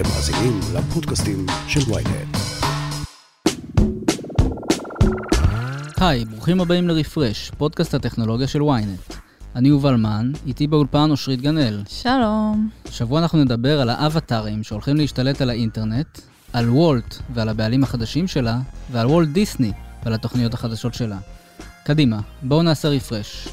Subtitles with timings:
[0.00, 2.36] אתם מאזינים לפודקאסטים של ויינט.
[5.96, 9.00] היי, ברוכים הבאים לרפרש, פודקאסט הטכנולוגיה של ויינט.
[9.56, 11.82] אני יובל מן, איתי באולפן אושרית גנאל.
[11.88, 12.68] שלום.
[12.88, 16.18] השבוע אנחנו נדבר על האבטארים שהולכים להשתלט על האינטרנט,
[16.52, 18.58] על וולט ועל הבעלים החדשים שלה,
[18.92, 19.72] ועל וולט דיסני
[20.04, 21.18] ועל התוכניות החדשות שלה.
[21.84, 23.48] קדימה, בואו נעשה רפרש.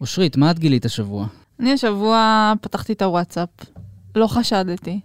[0.00, 1.26] אושרית, מה את גילית השבוע?
[1.60, 3.48] אני השבוע פתחתי את הוואטסאפ,
[4.16, 5.00] לא חשדתי.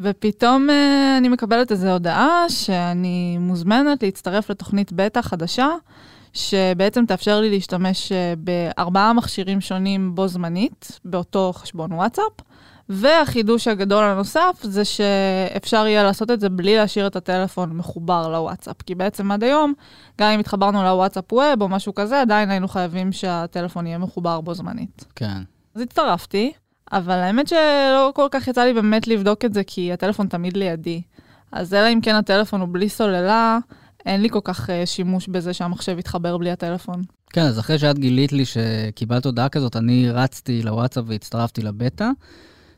[0.00, 5.68] ופתאום uh, אני מקבלת איזו הודעה שאני מוזמנת להצטרף לתוכנית בטא חדשה,
[6.32, 12.32] שבעצם תאפשר לי להשתמש uh, בארבעה מכשירים שונים בו זמנית, באותו חשבון וואטסאפ.
[12.88, 18.82] והחידוש הגדול הנוסף זה שאפשר יהיה לעשות את זה בלי להשאיר את הטלפון מחובר לוואטסאפ.
[18.82, 19.72] כי בעצם עד היום,
[20.20, 24.54] גם אם התחברנו לוואטסאפ ווב או משהו כזה, עדיין היינו חייבים שהטלפון יהיה מחובר בו
[24.54, 25.04] זמנית.
[25.16, 25.42] כן.
[25.74, 26.52] אז הצטרפתי,
[26.92, 31.02] אבל האמת שלא כל כך יצא לי באמת לבדוק את זה, כי הטלפון תמיד לידי.
[31.52, 33.58] אז אלא אם כן הטלפון הוא בלי סוללה,
[34.06, 37.02] אין לי כל כך uh, שימוש בזה שהמחשב יתחבר בלי הטלפון.
[37.30, 42.08] כן, אז אחרי שאת גילית לי שקיבלת הודעה כזאת, אני רצתי לוואטסאפ והצטרפתי לבטא.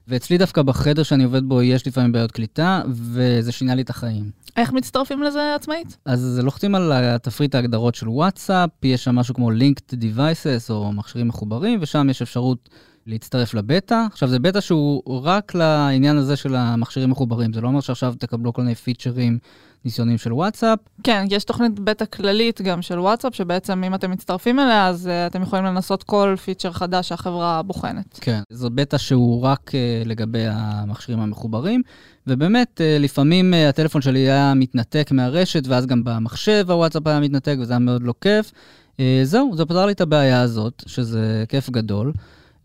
[0.08, 4.30] ואצלי דווקא בחדר שאני עובד בו יש לפעמים בעיות קליטה, וזה שינה לי את החיים.
[4.56, 5.96] איך מצטרפים לזה עצמאית?
[6.04, 11.28] אז לוחצים על תפריט ההגדרות של וואטסאפ, יש שם משהו כמו linked devices או מכשירים
[11.28, 12.68] מחוברים, ושם יש אפשרות
[13.06, 14.06] להצטרף לבטא.
[14.12, 18.52] עכשיו, זה בטא שהוא רק לעניין הזה של המכשירים מחוברים, זה לא אומר שעכשיו תקבלו
[18.52, 19.38] כל מיני פיצ'רים
[19.86, 20.78] ניסיונים של וואטסאפ.
[21.02, 25.30] כן, יש תוכנית בטא כללית גם של וואטסאפ, שבעצם אם אתם מצטרפים אליה, אז uh,
[25.30, 28.18] אתם יכולים לנסות כל פיצ'ר חדש שהחברה בוחנת.
[28.20, 31.82] כן, זו בטא שהוא רק uh, לגבי המכשירים המחוברים,
[32.26, 37.56] ובאמת, uh, לפעמים uh, הטלפון שלי היה מתנתק מהרשת, ואז גם במחשב הוואטסאפ היה מתנתק,
[37.60, 38.52] וזה היה מאוד לא כיף.
[38.96, 42.12] Uh, זהו, זה פתר לי את הבעיה הזאת, שזה כיף גדול.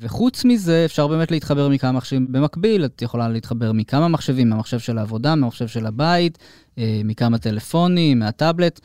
[0.02, 4.98] וחוץ מזה, אפשר באמת להתחבר מכמה מחשבים במקביל, את יכולה להתחבר מכמה מחשבים, מהמחשב של
[4.98, 6.38] העבודה, מהמחשב של הבית,
[6.78, 8.80] אה, מכמה טלפונים, מהטאבלט.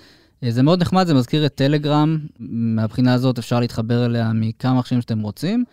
[0.45, 5.01] אה, זה מאוד נחמד, זה מזכיר את טלגרם, מהבחינה הזאת אפשר להתחבר אליה מכמה מחשבים
[5.01, 5.65] שאתם רוצים.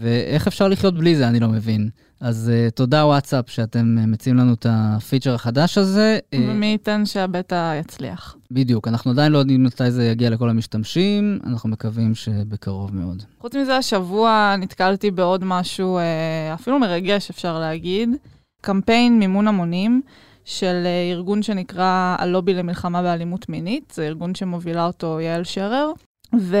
[0.00, 1.88] ואיך אפשר לחיות בלי זה, אני לא מבין.
[2.20, 6.18] אז uh, תודה וואטסאפ שאתם uh, מציעים לנו את הפיצ'ר החדש הזה.
[6.34, 8.36] ומי ייתן שהבטא יצליח.
[8.50, 13.22] בדיוק, אנחנו עדיין לא יודעים מתי זה יגיע לכל המשתמשים, אנחנו מקווים שבקרוב מאוד.
[13.38, 18.08] חוץ מזה, השבוע נתקלתי בעוד משהו, uh, אפילו מרגש אפשר להגיד,
[18.60, 20.02] קמפיין מימון המונים.
[20.44, 25.92] של ארגון שנקרא הלובי למלחמה באלימות מינית, זה ארגון שמובילה אותו יעל שרר,
[26.40, 26.56] ו...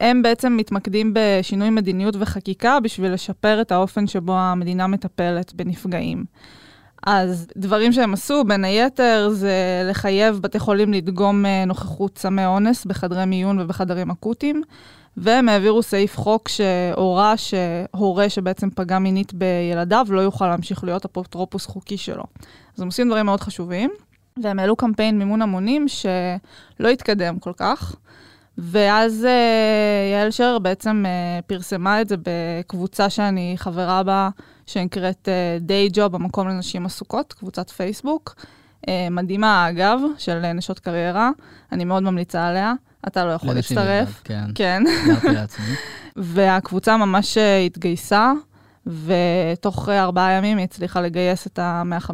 [0.00, 6.24] הם בעצם מתמקדים בשינוי מדיניות וחקיקה בשביל לשפר את האופן שבו המדינה מטפלת בנפגעים.
[7.06, 9.52] אז דברים שהם עשו, בין היתר, זה
[9.90, 14.62] לחייב בתי חולים לדגום אה, נוכחות סמי אונס בחדרי מיון ובחדרים אקוטיים,
[15.16, 21.66] והם העבירו סעיף חוק שהורה שהורה שבעצם פגע מינית בילדיו לא יוכל להמשיך להיות אפוטרופוס
[21.66, 22.24] חוקי שלו.
[22.76, 23.90] אז הם עושים דברים מאוד חשובים,
[24.42, 27.96] והם העלו קמפיין מימון המונים שלא התקדם כל כך.
[28.62, 34.28] ואז uh, יעל שרר בעצם uh, פרסמה את זה בקבוצה שאני חברה בה,
[34.66, 38.34] שנקראת uh, Day Job, המקום לנשים עסוקות, קבוצת פייסבוק.
[38.86, 41.30] Uh, מדהימה, אגב, של נשות קריירה,
[41.72, 42.72] אני מאוד ממליצה עליה.
[43.06, 44.20] אתה לא יכול להצטרף.
[44.24, 44.44] כן.
[44.54, 44.82] כן.
[46.16, 48.32] והקבוצה ממש התגייסה,
[48.86, 52.12] ותוך ארבעה ימים היא הצליחה לגייס את ה-150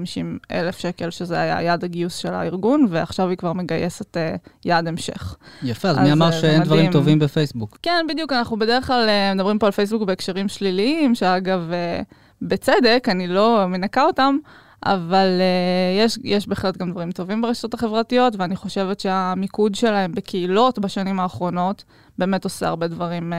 [0.50, 5.36] אלף שקל, שזה היה יעד הגיוס של הארגון, ועכשיו היא כבר מגייסת uh, יעד המשך.
[5.62, 6.64] יפה, אז, אז מי אמר שאין מדהים.
[6.64, 7.78] דברים טובים בפייסבוק?
[7.82, 12.04] כן, בדיוק, אנחנו בדרך כלל uh, מדברים פה על פייסבוק בהקשרים שליליים, שאגב, uh,
[12.42, 14.36] בצדק, אני לא מנקה אותם,
[14.84, 20.78] אבל uh, יש, יש בהחלט גם דברים טובים ברשתות החברתיות, ואני חושבת שהמיקוד שלהם בקהילות
[20.78, 21.84] בשנים האחרונות
[22.18, 23.36] באמת עושה הרבה דברים uh,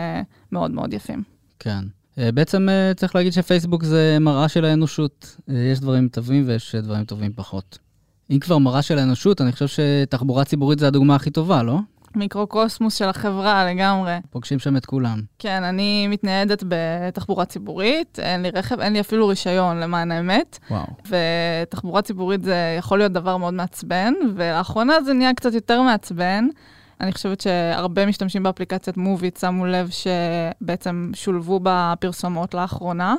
[0.52, 1.24] מאוד מאוד יפים.
[1.60, 1.97] כן.
[2.20, 5.36] אה, בעצם אה, צריך להגיד שפייסבוק זה מראה של האנושות.
[5.50, 7.78] אה, יש דברים טובים ויש דברים טובים פחות.
[8.32, 11.78] אם כבר מראה של האנושות, אני חושב שתחבורה ציבורית זה הדוגמה הכי טובה, לא?
[12.16, 14.14] מיקרוקוסמוס של החברה לגמרי.
[14.30, 15.22] פוגשים שם את כולם.
[15.40, 20.60] כן, אני מתניידת בתחבורה ציבורית, אין לי רכב, אין לי אפילו רישיון למען האמת.
[20.72, 20.86] וואו.
[21.64, 26.48] ותחבורה ציבורית זה יכול להיות דבר מאוד מעצבן, ולאחרונה זה נהיה קצת יותר מעצבן.
[27.02, 33.16] אני חושבת שהרבה משתמשים באפליקציית מוביט שמו לב שבעצם שולבו בפרסומות לאחרונה.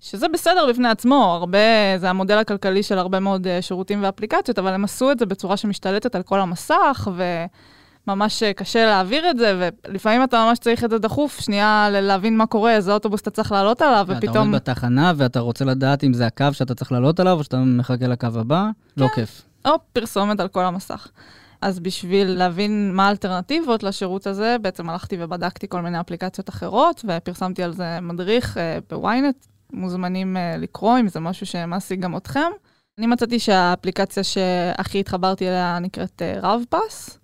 [0.00, 1.58] שזה בסדר בפני עצמו, הרבה,
[1.96, 5.56] זה המודל הכלכלי של הרבה מאוד אה, שירותים ואפליקציות, אבל הם עשו את זה בצורה
[5.56, 7.08] שמשתלטת על כל המסך,
[8.06, 12.36] וממש אה, קשה להעביר את זה, ולפעמים אתה ממש צריך את זה דחוף, שנייה להבין
[12.36, 14.30] מה קורה, איזה אוטובוס אתה צריך לעלות עליו, ופתאום...
[14.30, 17.56] אתה עומד בתחנה ואתה רוצה לדעת אם זה הקו שאתה צריך לעלות עליו, או שאתה
[17.56, 19.02] מחכה לקו הבא, לא כן.
[19.02, 19.42] לא כיף.
[19.64, 21.08] או פרסומת על כל המסך.
[21.62, 27.62] אז בשביל להבין מה האלטרנטיבות לשירות הזה, בעצם הלכתי ובדקתי כל מיני אפליקציות אחרות, ופרסמתי
[27.62, 28.60] על זה מדריך uh,
[28.90, 29.46] בוויינט.
[29.72, 32.50] מוזמנים uh, לקרוא אם זה משהו שמעסיק גם אתכם.
[32.98, 37.18] אני מצאתי שהאפליקציה שהכי התחברתי אליה נקראת רב-פס.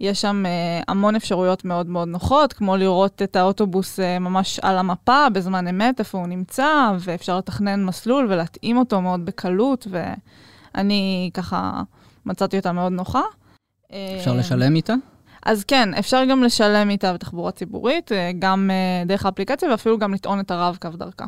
[0.00, 0.44] יש שם
[0.88, 6.18] המון אפשרויות מאוד מאוד נוחות, כמו לראות את האוטובוס ממש על המפה בזמן אמת, איפה
[6.18, 11.82] הוא נמצא, ואפשר לתכנן מסלול ולהתאים אותו מאוד בקלות, ואני ככה
[12.26, 13.22] מצאתי אותה מאוד נוחה.
[13.92, 14.94] אפשר לשלם איתה?
[15.46, 20.40] אז כן, אפשר גם לשלם איתה בתחבורה ציבורית, גם uh, דרך האפליקציה, ואפילו גם לטעון
[20.40, 21.24] את הרב-קו דרכה.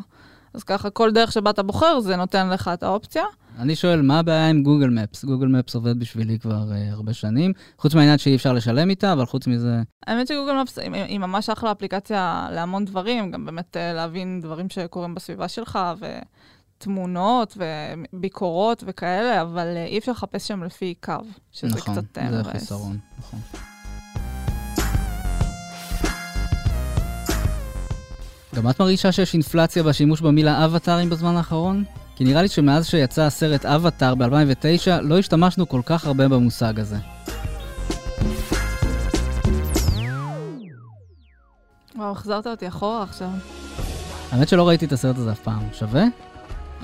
[0.53, 3.23] אז ככה, כל דרך שבה אתה בוחר, זה נותן לך את האופציה.
[3.59, 5.25] אני שואל, מה הבעיה עם גוגל מפס?
[5.25, 9.25] גוגל מפס עובד בשבילי כבר uh, הרבה שנים, חוץ מהעניין שאי אפשר לשלם איתה, אבל
[9.25, 9.81] חוץ מזה...
[10.07, 14.69] האמת שגוגל מפס היא, היא ממש אחלה אפליקציה להמון דברים, גם באמת uh, להבין דברים
[14.69, 15.79] שקורים בסביבה שלך,
[16.81, 17.57] ותמונות
[18.13, 21.13] וביקורות וכאלה, אבל uh, אי אפשר לחפש שם לפי קו,
[21.51, 22.47] שזה נכון, קצת זה מבאס.
[22.47, 23.39] חיסרון, נכון.
[28.55, 31.83] גם את מרגישה שיש אינפלציה בשימוש במילה אבטארים בזמן האחרון?
[32.15, 36.97] כי נראה לי שמאז שיצא הסרט אבטאר ב-2009, לא השתמשנו כל כך הרבה במושג הזה.
[41.95, 43.29] וואו, החזרת אותי אחורה עכשיו.
[44.31, 45.61] האמת שלא ראיתי את הסרט הזה אף פעם.
[45.73, 46.03] שווה?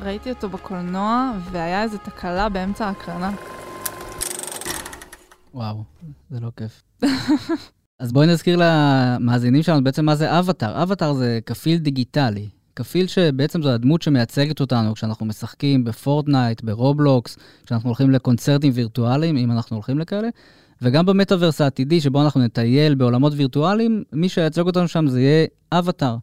[0.02, 3.32] ראיתי אותו בקולנוע, והיה איזו תקלה באמצע ההקרנה.
[5.54, 5.84] וואו,
[6.30, 6.84] זה לא כיף.
[8.00, 10.84] אז בואי נזכיר למאזינים שלנו בעצם מה זה אבטאר.
[10.84, 12.50] אבטאר זה כפיל דיגיטלי.
[12.76, 19.52] כפיל שבעצם זו הדמות שמייצגת אותנו כשאנחנו משחקים בפורטנייט, ברובלוקס, כשאנחנו הולכים לקונצרטים וירטואליים, אם
[19.52, 20.28] אנחנו הולכים לכאלה,
[20.82, 26.16] וגם במטאוורס העתידי, שבו אנחנו נטייל בעולמות וירטואליים, מי שייצג אותנו שם זה יהיה אבטאר.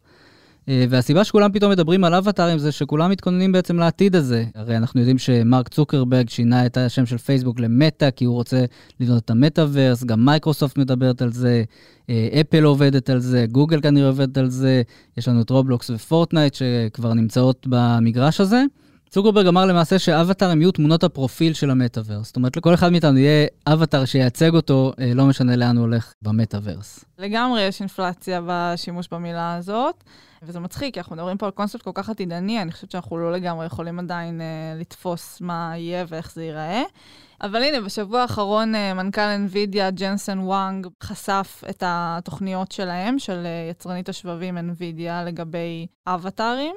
[0.69, 4.45] אה, והסיבה שכולם פתאום מדברים על אבטארים זה שכולם מתכוננים בעצם לעתיד הזה.
[4.55, 8.65] הרי אנחנו יודעים שמרק צוקרברג שינה את השם של פייסבוק למטא, כי הוא רוצה
[8.99, 11.63] לבנות את המטאוורס, גם מייקרוסופט מדברת על זה,
[12.09, 14.81] אה, אפל עובדת על זה, גוגל כנראה עובדת על זה,
[15.17, 18.63] יש לנו את רובלוקס ופורטנייט שכבר נמצאות במגרש הזה.
[19.09, 22.27] צוקרברג אמר למעשה שאבטאר יהיו תמונות הפרופיל של המטאוורס.
[22.27, 26.13] זאת אומרת, לכל אחד מאיתנו יהיה אבטאר שייצג אותו, אה, לא משנה לאן הוא הולך
[26.21, 27.05] במטאוורס.
[27.19, 30.03] לגמרי יש אינפלציה בשימוש במילה הזאת,
[30.43, 33.31] וזה מצחיק, כי אנחנו מדברים פה על קונספט כל כך עתידני, אני חושבת שאנחנו לא
[33.31, 36.83] לגמרי יכולים עדיין אה, לתפוס מה יהיה ואיך זה ייראה.
[37.41, 43.71] אבל הנה, בשבוע האחרון uh, מנכ"ל NVIDIA, ג'נסן וואנג, חשף את התוכניות שלהם, של uh,
[43.71, 46.75] יצרנית השבבים NVIDIA, לגבי אבטארים.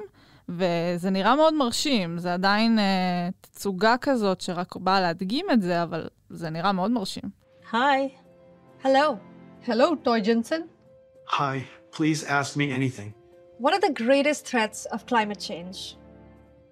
[0.49, 2.81] וזה נראה מאוד מרשים, זה עדיין uh,
[3.41, 7.23] תצוגה כזאת שרק באה להדגים את זה, אבל זה נראה מאוד מרשים.
[7.71, 7.99] Hi.
[8.83, 9.17] Hello.
[9.67, 10.61] Hello, Toy Jensen.
[11.27, 11.55] Hi,
[11.91, 13.13] please ask me anything.
[13.59, 15.77] What are the greatest threats of climate change?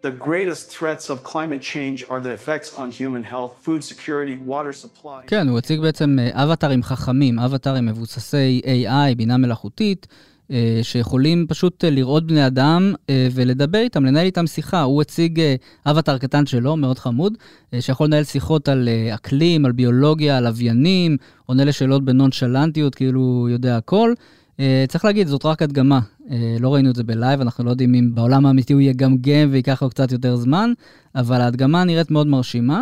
[0.02, 4.74] The greatest threats of climate change are the effects on human health, food security, water
[4.74, 5.28] supply.
[5.28, 10.37] כן, הוא הציג בעצם אה, אבטארים חכמים, אבטארים מבוססי AI, בינה מלאכותית, אה,
[10.82, 12.94] שיכולים פשוט אה, לראות בני אדם
[13.32, 14.82] ולדבר איתם, לנהל איתם שיחה.
[14.82, 15.42] הוא הציג
[15.86, 17.34] אבטאר קטן שלו, מאוד חמוד,
[17.80, 23.78] שיכול לנהל שיחות על אקלים, על ביולוגיה, על לוויינים, עונה לשאלות בנונשלנטיות, כאילו הוא יודע
[23.78, 24.14] הכל.
[24.88, 26.00] צריך להגיד, זאת רק הדגמה.
[26.60, 29.90] לא ראינו את זה בלייב, אנחנו לא יודעים אם בעולם האמיתי הוא יגמגם וייקח לו
[29.90, 30.74] קצת יותר זמן,
[31.16, 32.82] אבל ההדגמה נראית מאוד מרשימה.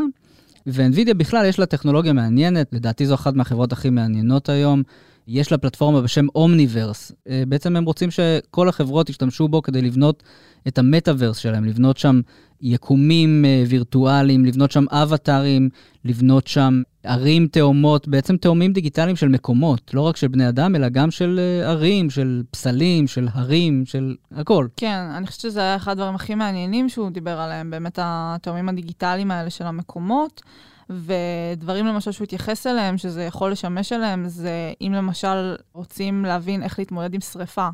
[0.68, 4.84] ואנווידיה בכלל יש לה טכנולוגיה מעניינת, לדעתי זו אחת מהחברות הכי מעניינות היום.
[5.27, 7.12] יש לה פלטפורמה בשם Omniverse.
[7.48, 10.24] בעצם הם רוצים שכל החברות ישתמשו בו כדי לבנות
[10.68, 12.22] את המטאוורס שלהם, לבנות שם
[12.61, 15.69] יקומים וירטואליים, לבנות שם אבטארים,
[16.06, 20.90] לבנות שם ערים תאומות, בעצם תאומים דיגיטליים של מקומות, לא רק של בני אדם, אלא
[20.90, 24.68] גם של ערים, של פסלים, של הרים, של הכל.
[24.78, 29.31] כן, אני חושבת שזה היה אחד הדברים הכי מעניינים שהוא דיבר עליהם, באמת התאומים הדיגיטליים
[29.31, 30.42] האלה של המקומות.
[30.89, 36.80] ודברים למשל שהוא התייחס אליהם, שזה יכול לשמש אליהם, זה אם למשל רוצים להבין איך
[36.80, 37.69] להתמודד עם שריפה,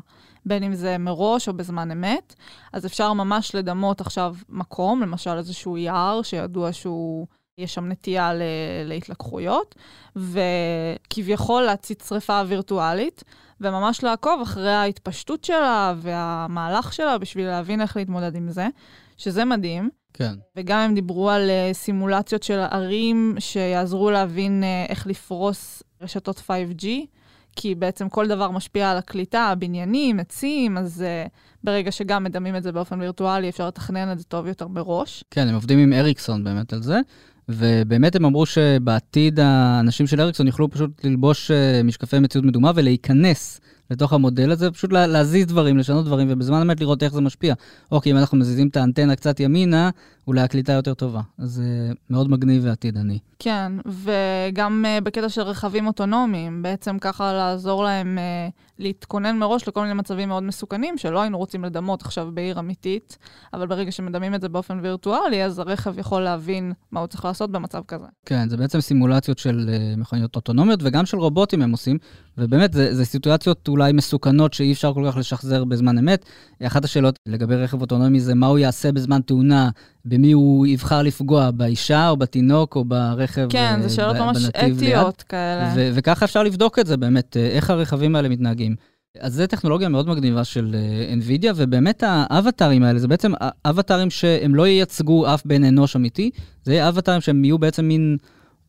[0.46, 2.34] בין אם זה מראש או בזמן אמת,
[2.72, 7.26] אז אפשר ממש לדמות עכשיו מקום, למשל איזשהו יער שידוע שהוא...
[7.58, 8.42] יש שם נטייה ל-
[8.84, 9.74] להתלקחויות,
[10.16, 13.24] וכביכול להצית שריפה וירטואלית,
[13.60, 18.68] וממש לעקוב אחרי ההתפשטות שלה והמהלך שלה בשביל להבין איך להתמודד עם זה,
[19.16, 19.90] שזה מדהים.
[20.14, 20.32] כן.
[20.56, 26.86] וגם הם דיברו על uh, סימולציות של ערים שיעזרו להבין uh, איך לפרוס רשתות 5G,
[27.56, 31.28] כי בעצם כל דבר משפיע על הקליטה, בניינים, עצים, אז uh,
[31.64, 35.24] ברגע שגם מדמים את זה באופן וירטואלי, אפשר לתכנן את זה טוב יותר מראש.
[35.30, 37.00] כן, הם עובדים עם אריקסון באמת על זה,
[37.48, 43.60] ובאמת הם אמרו שבעתיד האנשים של אריקסון יוכלו פשוט ללבוש אה, משקפי מציאות מדומה ולהיכנס
[43.92, 47.54] לתוך המודל הזה, פשוט לה, להזיז דברים, לשנות דברים, ובזמן אמת לראות איך זה משפיע.
[47.92, 49.90] אוקיי, אם אנחנו מזיזים את האנטנה קצת ימינה,
[50.26, 51.20] אולי הקליטה יותר טובה.
[51.38, 53.18] אז זה uh, מאוד מגניב ועתידני.
[53.38, 59.82] כן, וגם uh, בקטע של רכבים אוטונומיים, בעצם ככה לעזור להם uh, להתכונן מראש לכל
[59.82, 63.18] מיני מצבים מאוד מסוכנים, שלא היינו רוצים לדמות עכשיו בעיר אמיתית,
[63.54, 67.50] אבל ברגע שמדמים את זה באופן וירטואלי, אז הרכב יכול להבין מה הוא צריך לעשות
[67.50, 68.06] במצב כזה.
[68.26, 71.98] כן, זה בעצם סימולציות של uh, מכוניות אוטונומיות, וגם של רובוטים הם עושים,
[72.38, 76.24] ובאמת, זה, זה סיטואציות אולי מסוכנות שאי אפשר כל כך לשחזר בזמן אמת.
[76.62, 79.70] אחת השאלות לגבי רכב אוטונומי זה מה הוא יעשה בזמן תאונה,
[80.04, 85.72] במי הוא יבחר לפגוע, באישה או בתינוק או ברכב כן, זה שאלות ממש אתיות כאלה.
[85.76, 88.76] ו- וככה אפשר לבדוק את זה באמת, איך הרכבים האלה מתנהגים.
[89.20, 93.32] אז זו טכנולוגיה מאוד מגניבה של uh, NVIDIA, ובאמת האבטרים האלה, זה בעצם
[93.64, 96.30] אבטרים שהם לא ייצגו אף בן אנוש אמיתי,
[96.62, 98.16] זה אבטרים שהם יהיו בעצם מין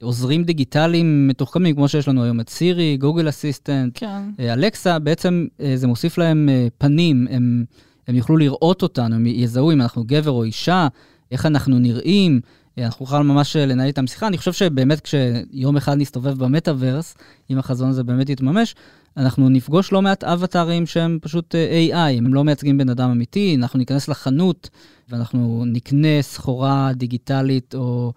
[0.01, 4.21] עוזרים דיגיטליים מתוחכמים, כמו שיש לנו היום את סירי, גוגל אסיסטנט, כן.
[4.39, 7.65] אלקסה, בעצם זה מוסיף להם פנים, הם,
[8.07, 10.87] הם יוכלו לראות אותנו, הם יזהו אם אנחנו גבר או אישה,
[11.33, 12.41] איך אנחנו נראים,
[12.77, 14.27] אנחנו נוכל ממש לנהל איתם שיחה.
[14.27, 17.15] אני חושב שבאמת כשיום אחד נסתובב במטאוורס,
[17.49, 18.75] אם החזון הזה באמת יתממש,
[19.17, 21.55] אנחנו נפגוש לא מעט אבטארים שהם פשוט
[21.91, 24.69] AI, הם לא מייצגים בן אדם אמיתי, אנחנו ניכנס לחנות
[25.09, 28.13] ואנחנו נקנה סחורה דיגיטלית או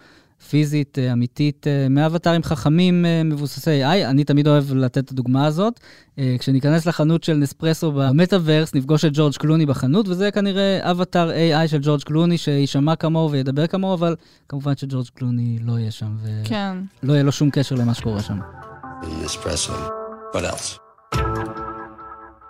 [0.50, 4.10] פיזית, אה, אמיתית, אה, מאבטרים חכמים אה, מבוססי AI.
[4.10, 5.80] אני תמיד אוהב לתת את הדוגמה הזאת.
[6.38, 11.78] כשניכנס לחנות של נספרסו במטאוורס, נפגוש את ג'ורג' קלוני בחנות, וזה כנראה אבטר AI של
[11.82, 14.16] ג'ורג' קלוני, שישמע כמוהו וידבר כמוהו, אבל
[14.48, 16.76] כמובן שג'ורג' קלוני לא יהיה שם, ולא כן.
[17.08, 18.38] יהיה לו שום קשר למה שקורה שם.
[19.22, 19.72] נספרסו,
[20.32, 20.85] what else?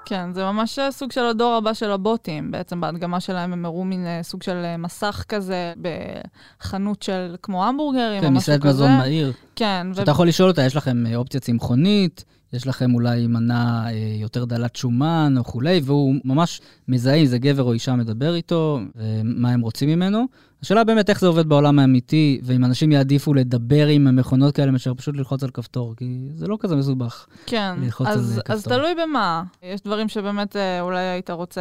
[0.09, 2.51] כן, זה ממש סוג של הדור הבא של הבוטים.
[2.51, 7.65] בעצם בהדגמה שלהם הם הראו מין אה, סוג של אה, מסך כזה בחנות של כמו
[7.65, 8.63] המבורגרים כן, או משהו כזה.
[8.63, 9.33] כן, מסעד מזון מהיר.
[9.57, 9.87] כן.
[9.95, 10.13] שאתה ו...
[10.13, 13.87] יכול לשאול אותה, יש לכם אה, אופציה צמחונית, יש לכם אולי מנה
[14.21, 18.81] יותר דלת שומן או כולי, והוא ממש מזהה אם זה גבר או אישה מדבר איתו,
[18.97, 20.27] ומה הם רוצים ממנו.
[20.63, 24.95] השאלה באמת איך זה עובד בעולם האמיתי, ואם אנשים יעדיפו לדבר עם המכונות כאלה מאשר
[24.95, 28.57] פשוט ללחוץ על כפתור, כי זה לא כזה מסובך כן, ללחוץ אז, על כפתור.
[28.57, 29.43] אז תלוי במה.
[29.63, 31.61] יש דברים שבאמת אה, אולי היית רוצה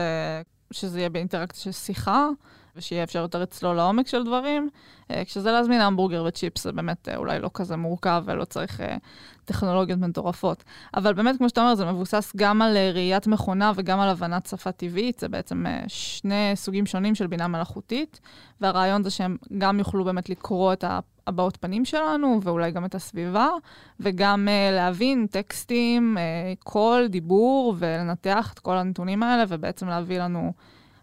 [0.71, 2.29] שזה יהיה באינטראקציה של שיחה,
[2.75, 4.69] ושיהיה אפשר יותר לצלול לעומק של דברים.
[5.11, 8.81] אה, כשזה להזמין המבורגר וצ'יפס, זה באמת אה, אולי לא כזה מורכב ולא צריך
[9.45, 10.63] טכנולוגיות מטורפות.
[10.95, 14.71] אבל באמת, כמו שאתה אומר, זה מבוסס גם על ראיית מכונה וגם על הבנת שפה
[14.71, 15.19] טבעית.
[15.19, 18.19] זה בעצם שני סוגים שונים של בינה מלאכותית,
[18.61, 20.83] והרעיון זה שהם גם יוכלו באמת לקרוא את
[21.27, 23.49] הבעות פנים שלנו, ואולי גם את הסביבה,
[23.99, 30.53] וגם uh, להבין טקסטים, uh, קול, דיבור, ולנתח את כל הנתונים האלה, ובעצם להביא לנו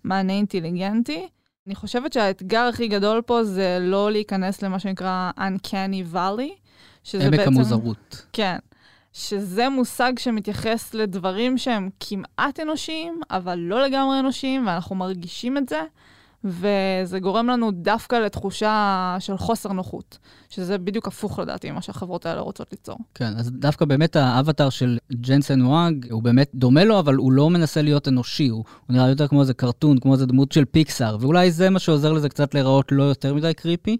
[0.05, 1.29] מענה אינטליגנטי.
[1.67, 6.53] אני חושבת שהאתגר הכי גדול פה זה לא להיכנס למה שנקרא Uncanny Valley,
[7.05, 7.53] שזה עמק בעצם...
[7.53, 8.27] המוזרות.
[8.33, 8.57] כן.
[9.13, 15.81] שזה מושג שמתייחס לדברים שהם כמעט אנושיים, אבל לא לגמרי אנושיים, ואנחנו מרגישים את זה.
[16.45, 20.19] וזה גורם לנו דווקא לתחושה של חוסר נוחות,
[20.49, 22.97] שזה בדיוק הפוך לדעתי ממה שהחברות האלה רוצות ליצור.
[23.15, 27.51] כן, אז דווקא באמת האבטר של ג'נסן וואג, הוא באמת דומה לו, אבל הוא לא
[27.51, 31.17] מנסה להיות אנושי, הוא, הוא נראה יותר כמו איזה קרטון, כמו איזה דמות של פיקסאר,
[31.21, 33.97] ואולי זה מה שעוזר לזה קצת להיראות לא יותר מדי קריפי,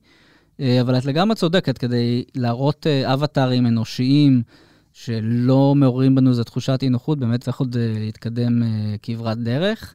[0.61, 4.43] אה, אבל את לגמרי צודקת, כדי להראות אה, אבטרים אנושיים,
[4.93, 8.63] שלא מעוררים בנו איזו תחושת אי נוחות, באמת צריך עוד אה, להתקדם
[9.03, 9.95] כברת דרך.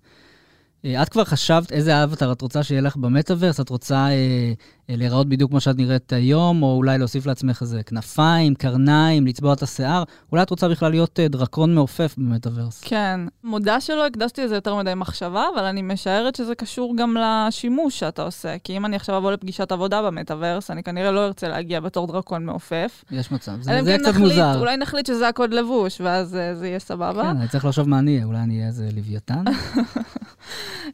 [0.87, 3.59] אה, את כבר חשבת איזה אבטר את רוצה שיהיה לך במטאוורס?
[3.59, 4.53] את רוצה אה,
[4.89, 9.53] אה, להיראות בדיוק כמו שאת נראית היום, או אולי להוסיף לעצמך איזה כנפיים, קרניים, לצבוע
[9.53, 10.03] את השיער?
[10.31, 12.81] אולי את רוצה בכלל להיות אה, דרקון מעופף במטאוורס.
[12.83, 17.99] כן, מודה שלא הקדשתי לזה יותר מדי מחשבה, אבל אני משערת שזה קשור גם לשימוש
[17.99, 18.57] שאתה עושה.
[18.63, 22.45] כי אם אני עכשיו אבוא לפגישת עבודה במטאוורס, אני כנראה לא ארצה להגיע בתור דרקון
[22.45, 23.03] מעופף.
[23.11, 24.59] יש מצב, זה, זה כן קצת נחליט, מוזר.
[24.59, 27.23] אולי נחליט שזה הקוד לבוש, ואז אה, זה יהיה סבבה.
[27.23, 29.43] כן, אני צריך לחשוב מה אני אהיה, אולי אני אהיה איזה לוויתן.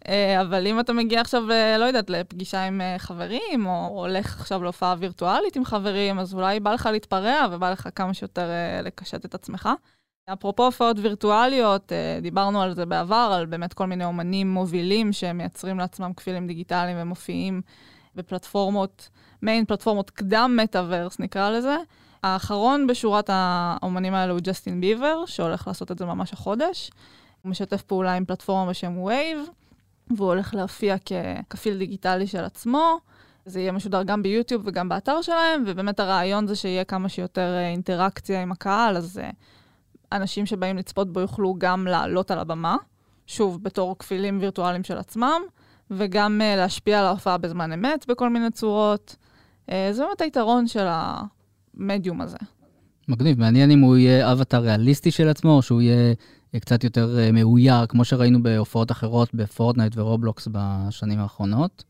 [0.08, 4.40] אה, אבל אם אתה מגיע עכשיו, אה, לא יודעת, לפגישה עם אה, חברים, או הולך
[4.40, 8.50] עכשיו להופעה וירטואלית עם חברים, אז אולי בא לך להתפרע ובא לך כמה שיותר
[8.84, 9.70] לקשט את עצמך.
[10.34, 16.14] אפרופו הופעות וירטואליות, דיברנו על זה בעבר, על באמת כל מיני אומנים מובילים שמייצרים לעצמם
[16.14, 17.62] כפילים דיגיטליים ומופיעים
[18.16, 19.10] בפלטפורמות,
[19.42, 21.78] מיין פלטפורמות קדם מטאוורס נקרא לזה.
[22.24, 26.92] האחרון בשורת האומנים האלה הוא ג'סטין ביבר, שהולך לעשות את זה ממש החודש.
[27.42, 29.50] הוא משתף פעולה עם פלטפורמה בשם Wave,
[30.12, 30.96] והוא הולך להופיע
[31.50, 33.00] ככפיל דיגיטלי של עצמו.
[33.46, 37.70] זה יהיה משודר גם ביוטיוב וגם באתר שלהם, ובאמת הרעיון זה שיהיה כמה שיותר אה,
[37.70, 39.30] אינטראקציה עם הקהל, אז אה,
[40.12, 42.78] אנשים שבאים לצפות בו יוכלו גם לעלות על הבמה,
[43.28, 45.42] שוב, בתור כפילים וירטואליים של עצמם,
[45.92, 49.16] וגם uh, להשפיע על ההופעה בזמן אמת בכל מיני צורות.
[49.68, 52.38] זה באמת היתרון של המדיום הזה.
[53.08, 56.14] מגניב, מעניין אם הוא יהיה אבטר ריאליסטי של עצמו, או שהוא יהיה
[56.60, 61.84] קצת יותר אה, מאויר, כמו שראינו בהופעות אחרות בפורטנייט ורובלוקס בשנים האחרונות.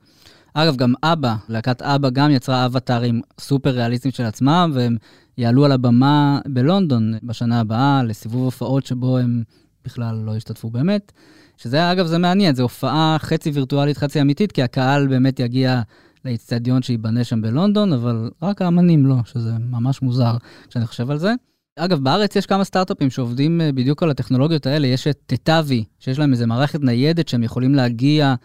[0.53, 4.97] אגב, גם אבא, להקת אבא גם יצרה אבטרים סופר ריאליסטיים של עצמם, והם
[5.37, 9.43] יעלו על הבמה בלונדון בשנה הבאה לסיבוב הופעות שבו הם
[9.85, 11.11] בכלל לא ישתתפו באמת.
[11.57, 15.81] שזה, אגב, זה מעניין, זו הופעה חצי וירטואלית, חצי אמיתית, כי הקהל באמת יגיע
[16.25, 20.37] לאיצטדיון שייבנה שם בלונדון, אבל רק האמנים לא, שזה ממש מוזר
[20.69, 21.33] כשאני חושב על זה.
[21.75, 24.87] אגב, בארץ יש כמה סטארט-אפים שעובדים אה, בדיוק על הטכנולוגיות האלה.
[24.87, 28.35] יש את טטאבי, שיש להם איזה מערכת ניידת שהם יכולים להגיע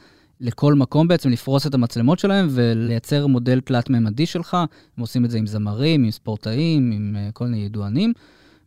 [0.40, 4.54] לכל מקום בעצם, לפרוס את המצלמות שלהם ולייצר מודל תלת-ממדי שלך.
[4.54, 8.12] הם עושים את זה עם זמרים, עם ספורטאים, עם אה, כל מיני ידוענים.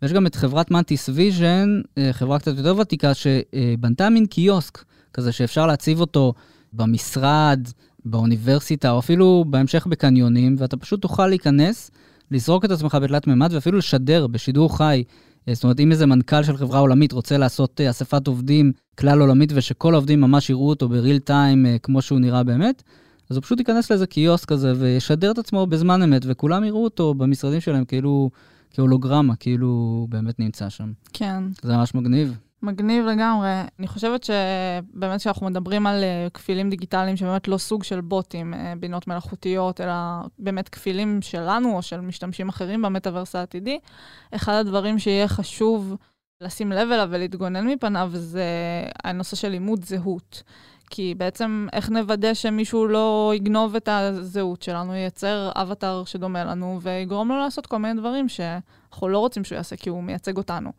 [0.01, 5.31] ויש גם את חברת Mantis Vision, אה, חברה קצת יותר ותיקה, שבנתה מין קיוסק כזה
[5.31, 6.33] שאפשר להציב אותו
[6.73, 7.67] במשרד,
[8.05, 11.91] באוניברסיטה, או אפילו בהמשך בקניונים, ואתה פשוט תוכל להיכנס,
[12.31, 15.03] לזרוק את עצמך בתלת מימד ואפילו לשדר בשידור חי
[15.47, 19.21] אה, זאת אומרת, אם איזה מנכ"ל של חברה עולמית רוצה לעשות אה, אספת עובדים כלל
[19.21, 22.83] עולמית ושכל העובדים ממש יראו אותו בריל טיים אה, כמו שהוא נראה באמת,
[23.29, 27.13] אז הוא פשוט ייכנס לאיזה קיוסק כזה וישדר את עצמו בזמן אמת, וכולם יראו אותו
[27.13, 28.29] במשרדים שלהם כאילו
[28.71, 30.91] כהולוגרמה, כאילו הוא באמת נמצא שם.
[31.13, 31.43] כן.
[31.61, 32.37] זה ממש מגניב.
[32.63, 33.49] מגניב לגמרי.
[33.79, 38.57] אני חושבת שבאמת כשאנחנו מדברים על uh, כפילים דיגיטליים שבאמת לא סוג של בוטים, uh,
[38.79, 39.93] בינות מלאכותיות, אלא
[40.39, 43.79] באמת כפילים שלנו או של משתמשים אחרים במטאוורס העתידי,
[44.35, 45.95] אחד הדברים שיהיה חשוב
[46.41, 48.45] לשים לב אליו ולהתגונן מפניו זה
[49.03, 50.43] הנושא של לימוד זהות.
[50.89, 57.29] כי בעצם איך נוודא שמישהו לא יגנוב את הזהות שלנו, ייצר אבטאר שדומה לנו ויגרום
[57.29, 60.71] לו לעשות כל מיני דברים שאנחנו לא רוצים שהוא יעשה כי הוא מייצג אותנו.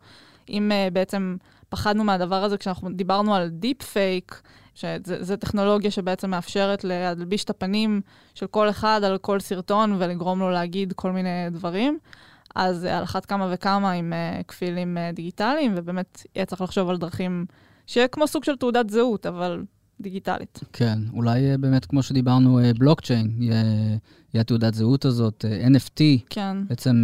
[0.49, 1.35] אם אה, בעצם
[1.73, 4.41] פחדנו מהדבר הזה כשאנחנו דיברנו על דיפ פייק,
[4.75, 8.01] שזו טכנולוגיה שבעצם מאפשרת להלביש את הפנים
[8.35, 11.97] של כל אחד על כל סרטון ולגרום לו להגיד כל מיני דברים.
[12.55, 16.97] אז על אחת כמה וכמה עם אה, כפילים אה, דיגיטליים, ובאמת יהיה צריך לחשוב על
[16.97, 17.45] דרכים
[17.87, 19.63] שיהיה כמו סוג של תעודת זהות, אבל
[20.01, 20.59] דיגיטלית.
[20.73, 23.63] כן, אולי באמת כמו שדיברנו, בלוקצ'יין, יהיה,
[24.33, 26.57] יהיה תעודת זהות הזאת, NFT, כן.
[26.67, 27.03] בעצם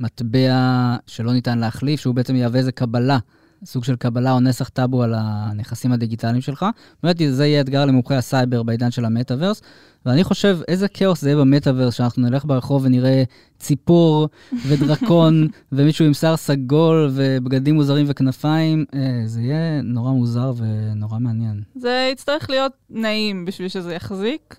[0.00, 3.18] מטבע שלא ניתן להחליף, שהוא בעצם יהווה איזה קבלה
[3.64, 6.66] סוג של קבלה או נסח טאבו על הנכסים הדיגיטליים שלך.
[7.02, 9.62] באמת, זה יהיה אתגר למומחי הסייבר בעידן של המטאוורס.
[10.06, 13.22] ואני חושב, איזה כאוס זה יהיה במטאוורס, שאנחנו נלך ברחוב ונראה
[13.58, 14.28] ציפור
[14.68, 18.84] ודרקון ומישהו עם שיער סגול ובגדים מוזרים וכנפיים.
[18.94, 21.62] אה, זה יהיה נורא מוזר ונורא מעניין.
[21.76, 24.56] זה יצטרך להיות נעים בשביל שזה יחזיק.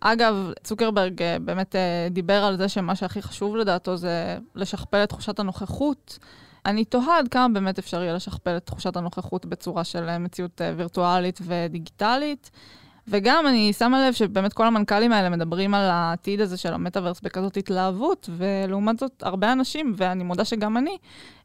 [0.00, 5.08] אגב, צוקרברג אה, באמת אה, דיבר על זה שמה שהכי חשוב לדעתו זה לשכפל את
[5.08, 6.18] תחושת הנוכחות.
[6.66, 10.60] אני תוהה עד כמה באמת אפשר יהיה לשכפל את תחושת הנוכחות בצורה של אה, מציאות
[10.60, 12.50] אה, וירטואלית ודיגיטלית.
[13.08, 17.56] וגם אני שמה לב שבאמת כל המנכ"לים האלה מדברים על העתיד הזה של המטאוורס בכזאת
[17.56, 20.98] התלהבות, ולעומת זאת הרבה אנשים, ואני מודה שגם אני,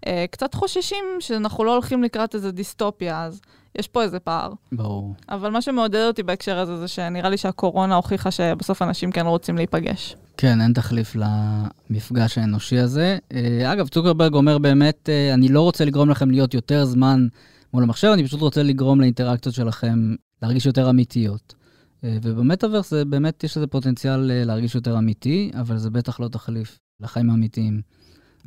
[0.08, 3.42] אה, קצת חוששים שאנחנו לא הולכים לקראת איזה דיסטופיה, אז
[3.80, 4.54] יש פה איזה פער.
[4.72, 5.14] ברור.
[5.30, 9.58] אבל מה שמעודד אותי בהקשר הזה זה שנראה לי שהקורונה הוכיחה שבסוף אנשים כן רוצים
[9.58, 10.16] להיפגש.
[10.38, 13.18] כן, אין תחליף למפגש האנושי הזה.
[13.34, 17.28] אה, אגב, צוקרברג אומר באמת, אה, אני לא רוצה לגרום לכם להיות יותר זמן
[17.74, 21.56] מול המחשב, אני פשוט רוצה לגרום לאינטראקציות שלכם להרגיש יותר אמיתיות.
[22.04, 26.80] אה, ובמטאוורס זה באמת, יש לזה פוטנציאל להרגיש יותר אמיתי, אבל זה בטח לא תחליף
[27.00, 27.82] לחיים האמיתיים.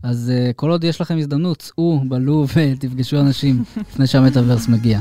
[0.03, 5.01] אז כל עוד יש לכם הזדמנות, צאו, בלו ותפגשו אנשים לפני שהמטאוורס מגיע.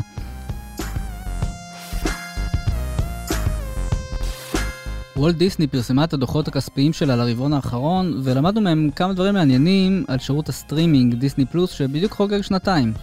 [5.18, 10.20] וולט דיסני פרסמה את הדוחות הכספיים שלה לרבעון האחרון, ולמדנו מהם כמה דברים מעניינים על
[10.20, 12.94] שירות הסטרימינג דיסני פלוס שבדיוק חוגג שנתיים.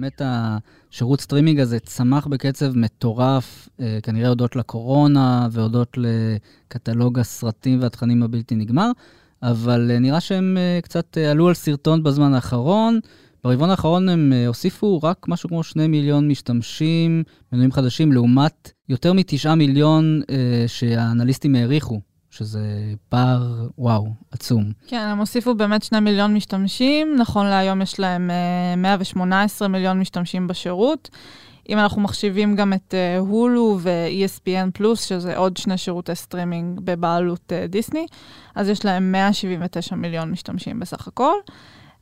[0.00, 8.22] באמת השירות סטרימינג הזה צמח בקצב מטורף, אה, כנראה הודות לקורונה והודות לקטלוג הסרטים והתכנים
[8.22, 8.90] הבלתי נגמר,
[9.42, 13.00] אבל אה, נראה שהם אה, קצת עלו על שרטון בזמן האחרון.
[13.44, 19.54] ברבעון האחרון הם הוסיפו רק משהו כמו שני מיליון משתמשים, מנויים חדשים, לעומת יותר מתשעה
[19.54, 20.20] מיליון
[20.66, 22.00] שהאנליסטים העריכו,
[22.38, 24.72] שזה פער, וואו, עצום.
[24.86, 30.46] כן, הם הוסיפו באמת שני מיליון משתמשים, נכון להיום יש להם אה, 118 מיליון משתמשים
[30.46, 31.10] בשירות.
[31.68, 37.52] אם אנחנו מחשיבים גם את הולו אה, ו-ESPN פלוס, שזה עוד שני שירותי סטרימינג בבעלות
[37.52, 38.06] אה, דיסני,
[38.54, 41.34] אז יש להם 179 מיליון משתמשים בסך הכל.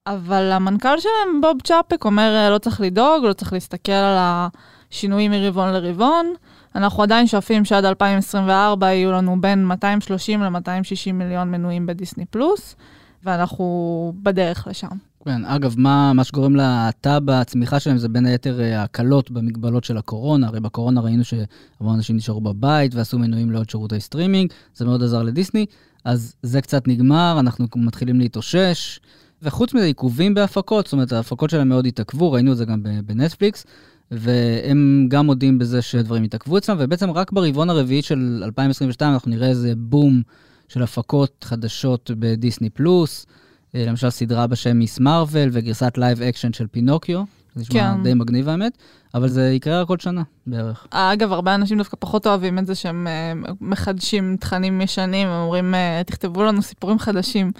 [0.07, 5.31] אבל המנכ"ל שלהם, בוב צ'אפק, אומר, אה, לא צריך לדאוג, לא צריך להסתכל על השינויים
[5.31, 6.35] מרבעון לרבעון.
[6.77, 12.77] אנחנו עדיין שואפים שעד 2024 יהיו לנו בין 230 ל-260 מיליון מנויים בדיסני פלוס,
[13.25, 14.89] ואנחנו בדרך לשם.
[15.25, 19.97] כן, אגב, מה, מה שגורם להאטה בצמיחה שלהם זה בין היתר אה, ההקלות במגבלות של
[19.97, 20.47] הקורונה.
[20.47, 25.23] הרי בקורונה ראינו שהרבה אנשים נשארו בבית ועשו מנויים לעוד שירותי סטרימינג, זה מאוד עזר
[25.23, 25.67] לדיסני,
[26.05, 29.01] אז זה קצת נגמר, אנחנו מתחילים להתאושש.
[29.43, 33.67] וחוץ מזה, עיכובים בהפקות, זאת אומרת, ההפקות שלהם מאוד התעכבו, ראינו את זה גם בנטפליקס,
[34.11, 39.49] והם גם מודים בזה שדברים התעכבו אצלם, ובעצם רק ברבעון הרביעי של 2022 אנחנו נראה
[39.49, 40.23] איזה בום
[40.69, 43.27] של הפקות חדשות בדיסני פלוס.
[43.75, 45.01] אה, למשל סדרה בשם Ms.
[45.01, 47.25] Marvel וגרסת live action של פינוקיו.
[47.57, 48.03] זה נשמע כן.
[48.03, 48.79] די מגניב האמת,
[49.15, 50.87] אבל זה יקרה עוד שנה בערך.
[50.91, 55.75] אגב, הרבה אנשים דווקא פחות אוהבים את זה שהם אה, מחדשים תכנים ישנים, הם אומרים,
[55.75, 57.53] אה, תכתבו לנו סיפורים חדשים.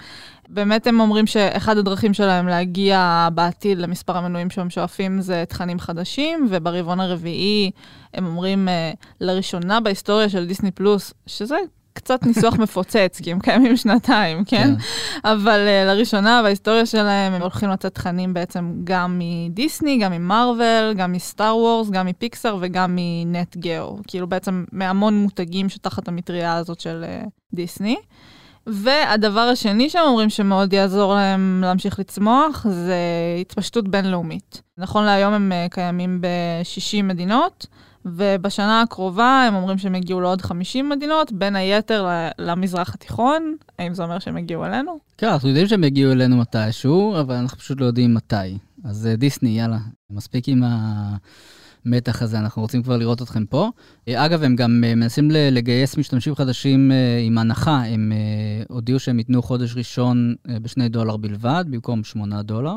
[0.49, 6.47] באמת הם אומרים שאחד הדרכים שלהם להגיע בעתיד למספר המנויים שהם שואפים זה תכנים חדשים,
[6.49, 7.71] וברבעון הרביעי
[8.13, 11.57] הם אומרים uh, לראשונה בהיסטוריה של דיסני פלוס, שזה
[11.97, 14.75] קצת ניסוח מפוצץ, כי הם קיימים שנתיים, כן?
[15.23, 15.29] כן.
[15.31, 21.11] אבל uh, לראשונה בהיסטוריה שלהם הם הולכים לצאת תכנים בעצם גם מדיסני, גם ממרוויל, גם
[21.11, 23.97] מסטאר וורס, גם מפיקסאר וגם מנט גאו.
[24.07, 27.95] כאילו בעצם מהמון מותגים שתחת המטריה הזאת של uh, דיסני.
[28.67, 32.97] והדבר השני שהם אומרים שמאוד יעזור להם להמשיך לצמוח, זה
[33.41, 34.61] התפשטות בינלאומית.
[34.77, 37.67] נכון להיום הם uh, קיימים ב-60 מדינות.
[38.15, 42.07] ובשנה הקרובה הם אומרים שהם יגיעו לעוד 50 מדינות, בין היתר
[42.39, 43.55] למזרח התיכון.
[43.79, 44.99] האם זה אומר שהם יגיעו אלינו?
[45.17, 48.57] כן, אנחנו יודעים שהם יגיעו אלינו מתישהו, אבל אנחנו פשוט לא יודעים מתי.
[48.83, 49.77] אז אה, דיסני, יאללה,
[50.09, 50.63] מספיק עם
[51.85, 53.69] המתח הזה, אנחנו רוצים כבר לראות אתכם פה.
[54.07, 56.91] אה, אגב, הם גם אה, מנסים לגייס משתמשים חדשים
[57.25, 58.11] עם הנחה, הם
[58.69, 62.75] הודיעו שהם ייתנו חודש ראשון בשני דולר בלבד, במקום שמונה דולר.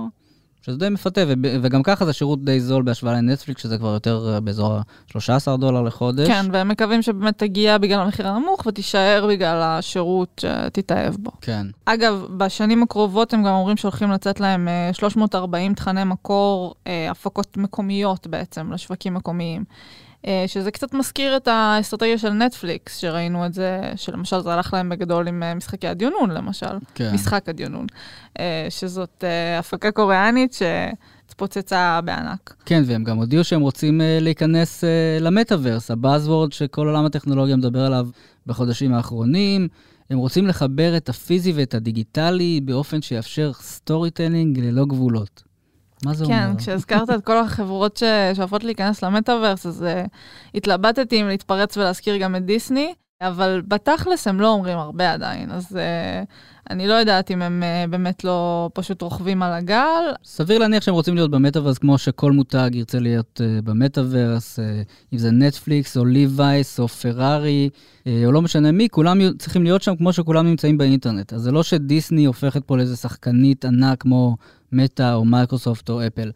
[0.62, 1.20] שזה די מפתה,
[1.62, 5.82] וגם ככה זה שירות די זול בהשוואה לנטפליקס, שזה כבר יותר אה, באזור ה-13 דולר
[5.82, 6.26] לחודש.
[6.28, 11.30] כן, והם מקווים שבאמת תגיע בגלל המחיר הנמוך ותישאר בגלל השירות שתתאהב בו.
[11.40, 11.66] כן.
[11.84, 17.56] אגב, בשנים הקרובות הם גם אומרים שהולכים לצאת להם 340 אה, תכני מקור, אה, הפקות
[17.56, 19.64] מקומיות בעצם, לשווקים מקומיים.
[20.26, 24.88] אה, שזה קצת מזכיר את האסטרטגיה של נטפליקס, שראינו את זה, שלמשל זה הלך להם
[24.88, 26.78] בגדול עם אה, משחקי הדיונון, למשל.
[26.94, 27.10] כן.
[27.14, 27.86] משחק הדיונון.
[28.38, 29.24] אה, שזאת
[29.58, 32.54] הפקה קוריאנית שהתפוצצה בענק.
[32.66, 34.84] כן, והם גם הודיעו שהם רוצים להיכנס
[35.20, 38.08] למטאוורס, ה buzzword שכל עולם הטכנולוגיה מדבר עליו
[38.46, 39.68] בחודשים האחרונים.
[40.10, 45.49] הם רוצים לחבר את הפיזי ואת הדיגיטלי באופן שיאפשר storytelling ללא גבולות.
[46.04, 46.52] מה זה כן, אומר?
[46.52, 50.08] כן, כשהזכרת את כל החברות ששואפות להיכנס למטאוורס, אז uh,
[50.54, 55.66] התלבטתי אם להתפרץ ולהזכיר גם את דיסני, אבל בתכלס הם לא אומרים הרבה עדיין, אז
[55.72, 56.26] uh,
[56.70, 60.12] אני לא יודעת אם הם uh, באמת לא פשוט רוכבים על הגל.
[60.24, 64.62] סביר להניח שהם רוצים להיות במטאוורס כמו שכל מותג ירצה להיות uh, במטאוורס, uh,
[65.12, 69.82] אם זה נטפליקס או ליווייס או פרארי, uh, או לא משנה מי, כולם צריכים להיות
[69.82, 71.32] שם כמו שכולם נמצאים באינטרנט.
[71.32, 74.36] אז זה לא שדיסני הופכת פה לאיזה שחקנית ענק כמו
[74.72, 76.30] מטא או מייקרוסופט או אפל.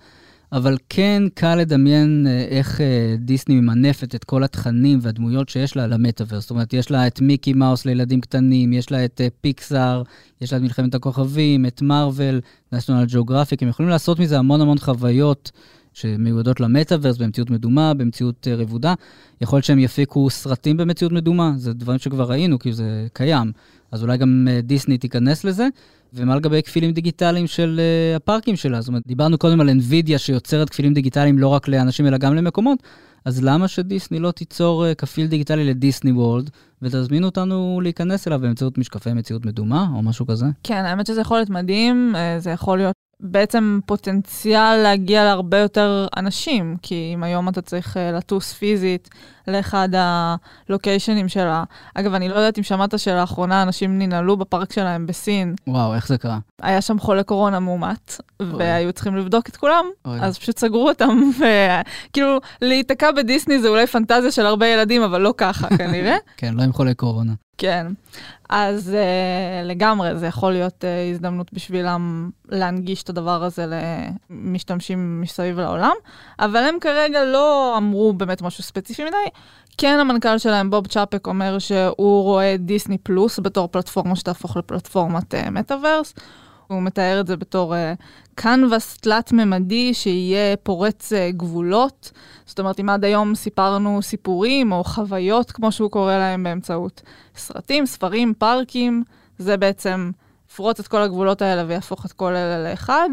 [0.55, 5.87] אבל כן קל לדמיין אה, איך אה, דיסני ממנפת את כל התכנים והדמויות שיש לה
[5.87, 6.43] למטאוורס.
[6.43, 10.05] זאת אומרת, יש לה את מיקי מאוס לילדים קטנים, יש לה את פיקסאר, אה,
[10.41, 12.41] יש לה את מלחמת הכוכבים, את מארוול,
[12.75, 15.51] national geographic, הם יכולים לעשות מזה המון המון חוויות
[15.93, 18.95] שמיועדות למטאוורס במציאות מדומה, במציאות רבודה.
[19.41, 23.53] יכול להיות שהם יפיקו סרטים במציאות מדומה, זה דברים שכבר ראינו, כי זה קיים.
[23.93, 25.69] אז אולי גם דיסני תיכנס לזה.
[26.15, 28.81] ומה לגבי כפילים דיגיטליים של uh, הפארקים שלה?
[28.81, 32.79] זאת אומרת, דיברנו קודם על NVIDIA שיוצרת כפילים דיגיטליים לא רק לאנשים אלא גם למקומות,
[33.25, 36.51] אז למה שדיסני לא תיצור uh, כפיל דיגיטלי לדיסני וולד,
[36.83, 40.47] ותזמינו אותנו להיכנס אליו באמצעות משקפי מציאות מדומה או משהו כזה?
[40.63, 46.07] כן, האמת שזה יכול להיות מדהים, uh, זה יכול להיות בעצם פוטנציאל להגיע להרבה יותר
[46.17, 49.09] אנשים, כי אם היום אתה צריך uh, לטוס פיזית
[49.49, 51.65] לאחד הלוקיישנים שלה.
[51.95, 55.55] אגב, אני לא יודעת אם שמעת שלאחרונה אנשים ננעלו בפארק שלהם בסין.
[55.67, 56.39] וואו, איך זה קרה?
[56.63, 60.21] היה שם חולה קורונה מאומת, והיו צריכים לבדוק את כולם, אוי.
[60.21, 65.35] אז פשוט סגרו אותם, וכאילו, להיתקע בדיסני זה אולי פנטזיה של הרבה ילדים, אבל לא
[65.37, 66.17] ככה כנראה.
[66.37, 67.33] כן, לא עם חולה קורונה.
[67.59, 67.87] כן.
[68.49, 73.67] אז uh, לגמרי, זה יכול להיות uh, הזדמנות בשבילם להנגיש את הדבר הזה
[74.31, 75.95] למשתמשים מסביב לעולם,
[76.39, 79.17] אבל הם כרגע לא אמרו באמת משהו ספציפי מדי.
[79.79, 86.15] כן, המנכ"ל שלהם, בוב צ'אפק, אומר שהוא רואה דיסני פלוס בתור פלטפורמה שתהפוך לפלטפורמת מטאוורס.
[86.17, 86.21] Uh,
[86.67, 87.75] הוא מתאר את זה בתור
[88.35, 92.13] קנבס uh, תלת-ממדי שיהיה פורץ uh, גבולות.
[92.47, 97.03] זאת אומרת, אם עד היום סיפרנו סיפורים או חוויות, כמו שהוא קורא להם, באמצעות
[97.37, 99.05] סרטים, ספרים, פארקים,
[99.39, 100.11] זה בעצם
[100.51, 103.09] יפרוץ את כל הגבולות האלה ויהפוך את כל אלה לאחד.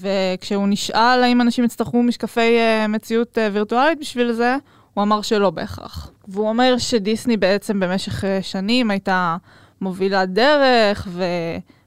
[0.00, 4.56] וכשהוא נשאל האם אנשים יצטרכו משקפי uh, מציאות וירטואלית בשביל זה,
[4.94, 6.10] הוא אמר שלא בהכרח.
[6.28, 9.36] והוא אומר שדיסני בעצם במשך שנים הייתה
[9.80, 11.24] מובילת דרך, ו...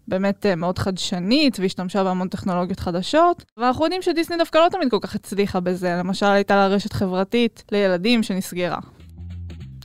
[0.10, 4.98] באמת אה, מאוד חדשנית והשתמשה בהמון טכנולוגיות חדשות, ואנחנו יודעים שדיסני דווקא לא תמיד כל
[5.02, 5.96] כך הצליחה בזה.
[6.00, 8.80] למשל, הייתה לה רשת חברתית לילדים שנסגרה.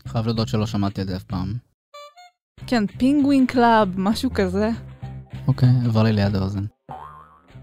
[0.08, 1.54] חייב להודות שלא שמעתי את זה אף פעם.
[2.66, 4.70] כן, Club Penguin, משהו כזה.
[5.46, 6.64] אוקיי, עבר לי ליד האוזן.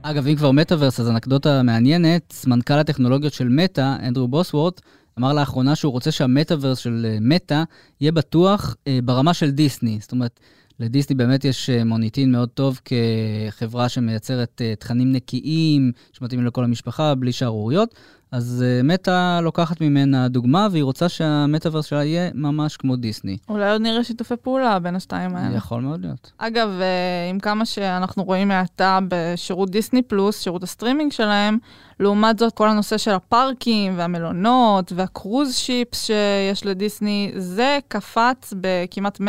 [0.02, 4.82] אגב, אם כבר מטאוורס, אז אנקדוטה מעניינת, סמנכ"ל הטכנולוגיות של מטא, אנדרו בוסוורט,
[5.20, 7.64] אמר לאחרונה שהוא רוצה שהמטאוורס של אה, מטא
[8.02, 9.98] יהיה בטוח אה, ברמה של דיסני.
[10.02, 10.40] זאת אומרת,
[10.82, 17.16] לדיסני באמת יש אה, מוניטין מאוד טוב כחברה שמייצרת אה, תכנים נקיים, שמתאימים לכל המשפחה,
[17.16, 17.96] בלי שערוריות.
[18.32, 23.38] אז uh, מטא לוקחת ממנה דוגמה, והיא רוצה שהמטאוורס שלה יהיה ממש כמו דיסני.
[23.50, 25.58] אולי עוד נראה שיתופי פעולה בין השתיים האלה.
[25.58, 26.32] יכול מאוד להיות.
[26.38, 31.58] אגב, אה, עם כמה שאנחנו רואים מעתה בשירות דיסני פלוס, שירות הסטרימינג שלהם,
[32.02, 39.22] לעומת זאת, כל הנושא של הפארקים והמלונות וה cruise ships שיש לדיסני, זה קפץ בכמעט
[39.22, 39.24] 100%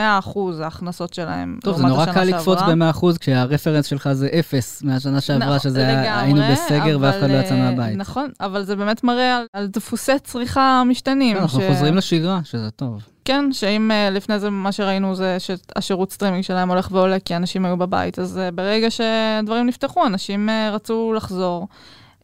[0.62, 1.58] ההכנסות שלהם.
[1.62, 6.40] טוב, זה נורא קל לקפוץ ב-100% כשהרפרנס שלך זה אפס מהשנה שעברה, שזה לגמרי, היינו
[6.52, 7.96] בסגר ואף אחד לא יצא אה, מהבית.
[7.96, 11.37] נכון, אבל זה באמת מראה על, על דפוסי צריכה משתנים.
[11.37, 13.02] אנחנו חוזרים לשגרה, שזה טוב.
[13.24, 17.64] כן, שאם uh, לפני זה מה שראינו זה שהשירות סטרימינג שלהם הולך ועולה כי אנשים
[17.64, 21.68] היו בבית, אז uh, ברגע שדברים נפתחו, אנשים uh, רצו לחזור.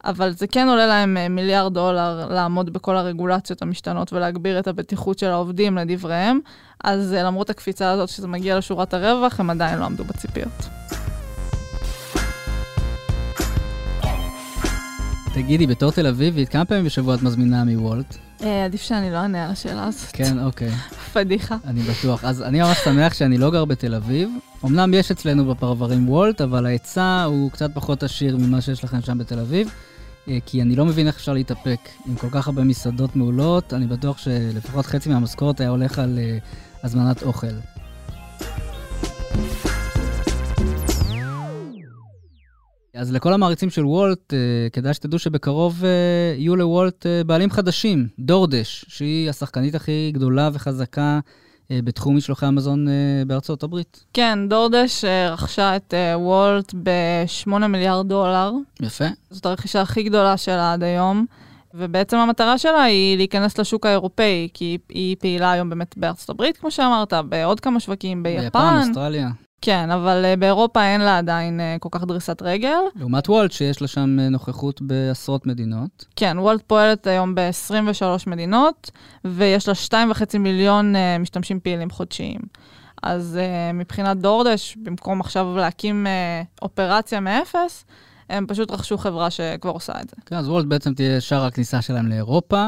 [0.05, 5.19] אבל זה כן עולה להם uh, מיליארד דולר לעמוד בכל הרגולציות המשתנות ולהגביר את הבטיחות
[5.19, 6.39] של העובדים לדבריהם,
[6.83, 10.69] אז uh, למרות הקפיצה הזאת שזה מגיע לשורת הרווח, הם עדיין לא עמדו בציפיות.
[15.33, 18.17] תגידי, בתור תל אביבית, כמה פעמים בשבוע את מזמינה מוולט?
[18.43, 20.09] אה, עדיף שאני לא אענה על השאלה הזאת.
[20.13, 20.71] כן, אוקיי.
[21.13, 21.57] פדיחה.
[21.65, 22.23] אני בטוח.
[22.23, 24.29] אז אני ממש שמח שאני לא גר בתל אביב.
[24.65, 29.17] אמנם יש אצלנו בפרברים וולט, אבל ההיצע הוא קצת פחות עשיר ממה שיש לכם שם
[29.17, 29.69] בתל אביב.
[30.27, 33.73] אה, כי אני לא מבין איך אפשר להתאפק עם כל כך הרבה מסעדות מעולות.
[33.73, 37.47] אני בטוח שלפחות חצי מהמשכורת היה הולך על uh, הזמנת אוכל.
[42.99, 45.85] אז לכל המעריצים של וולט, uh, כדאי שתדעו שבקרוב uh,
[46.37, 51.19] יהיו לוולט uh, בעלים חדשים, דורדש, שהיא השחקנית הכי גדולה וחזקה
[51.71, 52.87] בתחום משלוחי המזון
[53.27, 54.05] בארצות הברית.
[54.13, 58.51] כן, דורדש רכשה את וולט ב-8 מיליארד דולר.
[58.81, 59.05] יפה.
[59.29, 61.25] זאת הרכישה הכי גדולה שלה עד היום.
[61.73, 66.71] ובעצם המטרה שלה היא להיכנס לשוק האירופאי, כי היא פעילה היום באמת בארצות הברית, כמו
[66.71, 68.43] שאמרת, בעוד כמה שווקים, ביפן.
[68.43, 69.29] ביפן, אוסטרליה.
[69.61, 72.79] כן, אבל uh, באירופה אין לה עדיין uh, כל כך דריסת רגל.
[72.95, 76.05] לעומת וולט, שיש לה שם uh, נוכחות בעשרות מדינות.
[76.15, 78.91] כן, וולט פועלת היום ב-23 מדינות,
[79.25, 79.73] ויש לה
[80.11, 82.39] 2.5 מיליון משתמשים פעילים חודשיים.
[83.03, 87.85] אז uh, מבחינת דורדש, במקום עכשיו להקים uh, אופרציה מאפס,
[88.29, 90.15] הם פשוט רכשו חברה שכבר עושה את זה.
[90.25, 92.67] כן, אז וולט בעצם תהיה שער הכניסה שלהם לאירופה,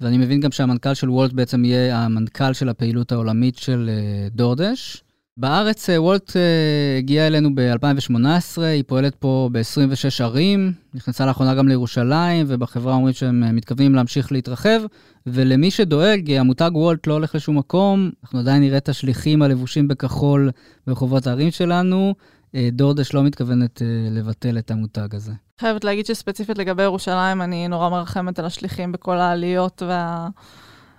[0.00, 5.02] ואני מבין גם שהמנכ"ל של וולט בעצם יהיה המנכ"ל של הפעילות העולמית של uh, דורדש.
[5.38, 6.32] בארץ וולט
[6.98, 13.56] הגיעה אלינו ב-2018, היא פועלת פה ב-26 ערים, נכנסה לאחרונה גם לירושלים, ובחברה אומרים שהם
[13.56, 14.80] מתכוונים להמשיך להתרחב,
[15.26, 20.50] ולמי שדואג, המותג וולט לא הולך לשום מקום, אנחנו עדיין נראה את השליחים הלבושים בכחול
[20.86, 22.14] ברחובות הערים שלנו,
[22.72, 25.32] דורדש לא מתכוונת לבטל את המותג הזה.
[25.60, 30.28] חייבת להגיד שספציפית לגבי ירושלים, אני נורא מרחמת על השליחים בכל העליות וה...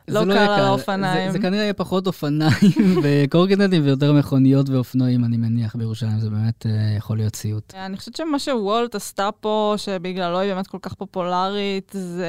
[0.07, 1.31] לא קל על האופניים.
[1.31, 2.51] זה, זה כנראה יהיה פחות אופניים
[3.03, 6.19] וקורקינטים ויותר מכוניות ואופנועים, אני מניח, בירושלים.
[6.19, 7.73] זה באמת uh, יכול להיות סיוט.
[7.75, 12.27] אני חושבת שמה שוולט עשתה פה, שבגללו היא באמת כל כך פופולרית, זה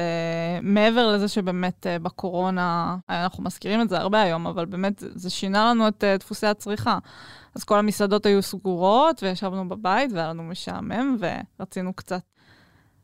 [0.61, 5.69] מעבר לזה שבאמת uh, בקורונה, אנחנו מזכירים את זה הרבה היום, אבל באמת זה שינה
[5.69, 6.97] לנו את uh, דפוסי הצריכה.
[7.55, 11.17] אז כל המסעדות היו סגורות, וישבנו בבית, והיה לנו משעמם,
[11.59, 12.21] ורצינו קצת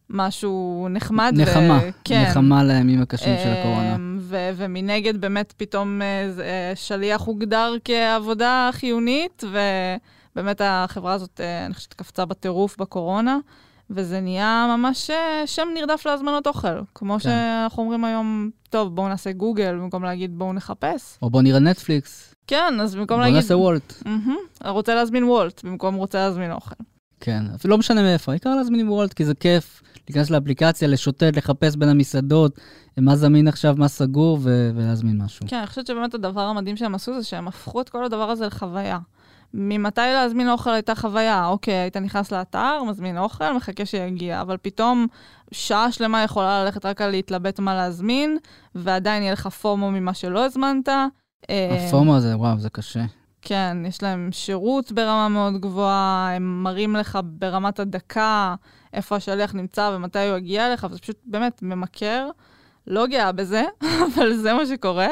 [0.09, 1.33] משהו נחמד.
[1.37, 2.25] נחמה, ו- כן.
[2.29, 3.97] נחמה לימים הקשים של הקורונה.
[4.19, 6.41] ו- ומנגד באמת פתאום uh,
[6.75, 9.43] שליח הוגדר כעבודה חיונית,
[10.35, 13.37] ובאמת החברה הזאת, uh, אני חושבת, קפצה בטירוף בקורונה,
[13.89, 15.11] וזה נהיה ממש
[15.45, 16.81] שם נרדף להזמנות אוכל.
[16.95, 17.19] כמו כן.
[17.19, 21.17] שאנחנו אומרים היום, טוב, בואו נעשה גוגל, במקום להגיד בואו נחפש.
[21.21, 22.35] או בואו נראה נטפליקס.
[22.47, 23.33] כן, אז במקום בוא להגיד...
[23.33, 23.93] בואו נעשה וולט.
[24.03, 26.75] Mm-hmm, רוצה להזמין וולט, במקום רוצה להזמין אוכל.
[27.19, 29.81] כן, אפילו לא משנה מאיפה, העיקר להזמין וולט, כי זה כיף.
[30.09, 32.59] להיכנס לאפליקציה, לשוטט, לחפש בין המסעדות,
[32.97, 35.45] מה זמין עכשיו, מה סגור, ו- ולהזמין משהו.
[35.47, 38.47] כן, אני חושבת שבאמת הדבר המדהים שהם עשו זה שהם הפכו את כל הדבר הזה
[38.47, 38.99] לחוויה.
[39.53, 41.47] ממתי להזמין אוכל הייתה חוויה?
[41.47, 45.07] אוקיי, היית נכנס לאתר, מזמין אוכל, מחכה שיגיע, אבל פתאום
[45.51, 48.37] שעה שלמה יכולה ללכת רק על להתלבט מה להזמין,
[48.75, 50.89] ועדיין יהיה לך פומו ממה שלא הזמנת.
[51.87, 53.03] הפומו הזה, וואו, זה קשה.
[53.47, 58.55] כן, יש להם שירות ברמה מאוד גבוהה, הם מראים לך ברמת הדקה
[58.93, 62.29] איפה השליח נמצא ומתי הוא יגיע אליך, וזה פשוט באמת ממכר.
[62.87, 63.63] לא גאה בזה,
[64.15, 65.07] אבל זה מה שקורה.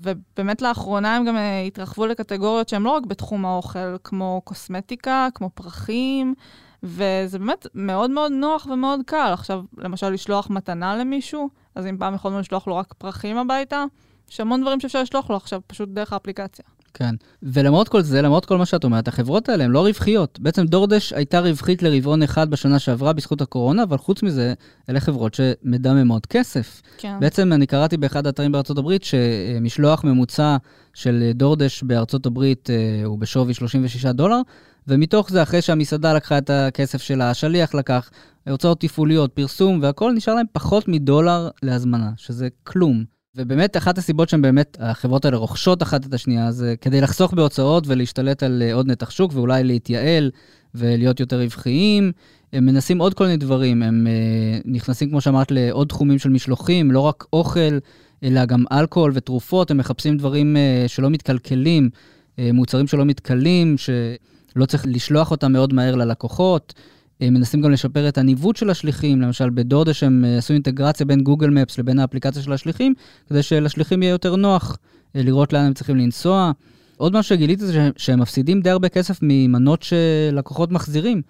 [0.00, 5.50] ובאמת לאחרונה הם גם אה, התרחבו לקטגוריות שהן לא רק בתחום האוכל, כמו קוסמטיקה, כמו
[5.54, 6.34] פרחים,
[6.82, 9.30] וזה באמת מאוד מאוד נוח ומאוד קל.
[9.32, 13.84] עכשיו, למשל, לשלוח מתנה למישהו, אז אם פעם יכולנו לשלוח לו רק פרחים הביתה,
[14.30, 16.64] יש המון דברים שאפשר לשלוח לו עכשיו, פשוט דרך האפליקציה.
[16.98, 17.14] כן.
[17.42, 20.40] ולמרות כל זה, למרות כל מה שאת אומרת, החברות האלה הן לא רווחיות.
[20.40, 24.54] בעצם דורדש הייתה רווחית לרבעון אחד בשנה שעברה בזכות הקורונה, אבל חוץ מזה,
[24.90, 26.82] אלה חברות שמדממות כסף.
[26.98, 27.20] כן.
[27.20, 30.56] בעצם אני קראתי באחד האתרים בארצות הברית שמשלוח ממוצע
[30.94, 34.40] של דורדש בארצות הברית אה, הוא בשווי 36 דולר,
[34.88, 38.10] ומתוך זה, אחרי שהמסעדה לקחה את הכסף שלה, השליח לקח,
[38.48, 43.15] הוצאות תפעוליות, פרסום והכול, נשאר להם פחות מדולר להזמנה, שזה כלום.
[43.36, 47.84] ובאמת, אחת הסיבות שהן באמת, החברות האלה רוכשות אחת את השנייה, זה כדי לחסוך בהוצאות
[47.86, 50.30] ולהשתלט על אה, עוד נתח שוק, ואולי להתייעל
[50.74, 52.12] ולהיות יותר רווחיים.
[52.52, 56.90] הם מנסים עוד כל מיני דברים, הם uh, נכנסים, כמו שאמרת, לעוד תחומים של משלוחים,
[56.90, 57.78] לא רק אוכל,
[58.22, 64.66] אלא גם אלכוהול ותרופות, הם מחפשים דברים uh, שלא מתקלקלים, uh, מוצרים שלא מתכלים, שלא
[64.66, 66.74] צריך לשלוח אותם מאוד מהר ללקוחות.
[67.20, 71.20] הם מנסים גם לשפר את הניווט של השליחים, למשל בדודש הם אה, עשו אינטגרציה בין
[71.20, 72.94] גוגל מפס לבין האפליקציה של השליחים,
[73.28, 74.78] כדי שלשליחים יהיה יותר נוח
[75.16, 76.52] אה, לראות לאן הם צריכים לנסוע.
[76.96, 81.22] עוד משהו שגיליתי זה שהם מפסידים די הרבה כסף ממנות שלקוחות מחזירים.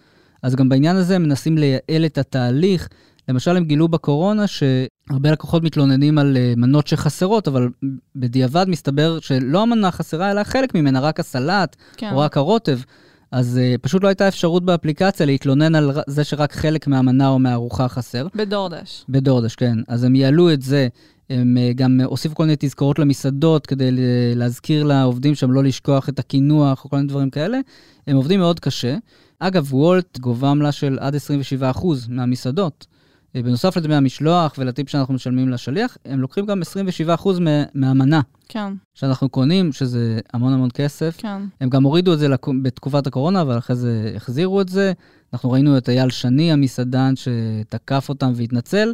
[0.43, 2.89] אז גם בעניין הזה הם מנסים לייעל את התהליך.
[3.29, 7.69] למשל, הם גילו בקורונה שהרבה לקוחות מתלוננים על אה, מנות שחסרות, אבל
[8.17, 12.11] בדיעבד מסתבר שלא המנה חסרה, אלא חלק ממנה, רק הסלט, כן.
[12.13, 12.79] או רק הרוטב.
[13.31, 17.89] אז uh, פשוט לא הייתה אפשרות באפליקציה להתלונן על זה שרק חלק מהמנה או מהארוחה
[17.89, 18.27] חסר.
[18.35, 19.05] בדורדש.
[19.09, 19.79] בדורדש, כן.
[19.89, 20.89] אז הם יעלו את זה.
[21.31, 23.91] הם uh, גם הוסיפו כל מיני תזכורות למסעדות כדי
[24.35, 27.59] להזכיר לעובדים שם לא לשכוח את הקינוח או כל מיני דברים כאלה.
[28.07, 28.97] הם עובדים מאוד קשה.
[29.39, 32.87] אגב, וולט גובה עמלה של עד 27% מהמסעדות.
[33.37, 36.63] אה, בנוסף לדמי המשלוח ולטיפ שאנחנו משלמים לשליח, הם לוקחים גם
[37.17, 37.29] 27%
[37.75, 38.21] מהמנה.
[38.49, 38.73] כן.
[38.95, 41.17] שאנחנו קונים, שזה המון המון כסף.
[41.19, 41.43] כן.
[41.61, 42.29] הם גם הורידו את זה
[42.63, 44.93] בתקופת הקורונה, אבל אחרי זה החזירו את זה.
[45.33, 48.93] אנחנו ראינו את אייל שני, המסעדן, שתקף אותם והתנצל.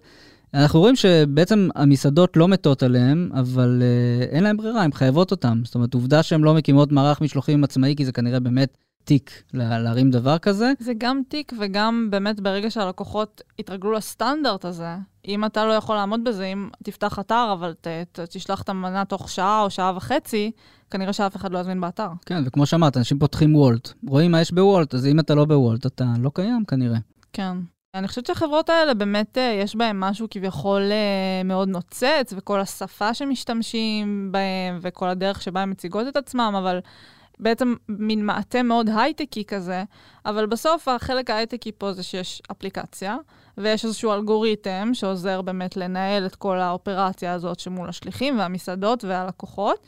[0.54, 5.60] אנחנו רואים שבעצם המסעדות לא מתות עליהם, אבל uh, אין להם ברירה, הן חייבות אותם.
[5.64, 10.10] זאת אומרת, עובדה שהן לא מקימות מערך משלוחים עצמאי, כי זה כנראה באמת תיק להרים
[10.10, 10.72] דבר כזה.
[10.78, 14.96] זה גם תיק וגם באמת ברגע שהלקוחות יתרגלו לסטנדרט הזה,
[15.28, 19.04] אם אתה לא יכול לעמוד בזה, אם תפתח אתר, אבל ת, ת, תשלח את המנה
[19.04, 20.50] תוך שעה או שעה וחצי,
[20.90, 22.08] כנראה שאף אחד לא יזמין באתר.
[22.26, 25.86] כן, וכמו שאמרת, אנשים פותחים וולט, רואים מה יש בוולט, אז אם אתה לא בוולט,
[25.86, 26.98] אתה לא קיים כנראה.
[27.32, 27.56] כן.
[27.94, 33.14] אני חושבת שהחברות האלה באמת, אה, יש בהן משהו כביכול אה, מאוד נוצץ, וכל השפה
[33.14, 36.78] שמשתמשים בהם, וכל הדרך שבה הן מציגות את עצמם, אבל
[37.42, 39.84] בעצם מין מעטה מאוד הייטקי כזה,
[40.26, 43.16] אבל בסוף החלק ההייטקי פה זה שיש אפליקציה,
[43.58, 49.86] ויש איזשהו אלגוריתם שעוזר באמת לנהל את כל האופרציה הזאת שמול השליחים והמסעדות והלקוחות.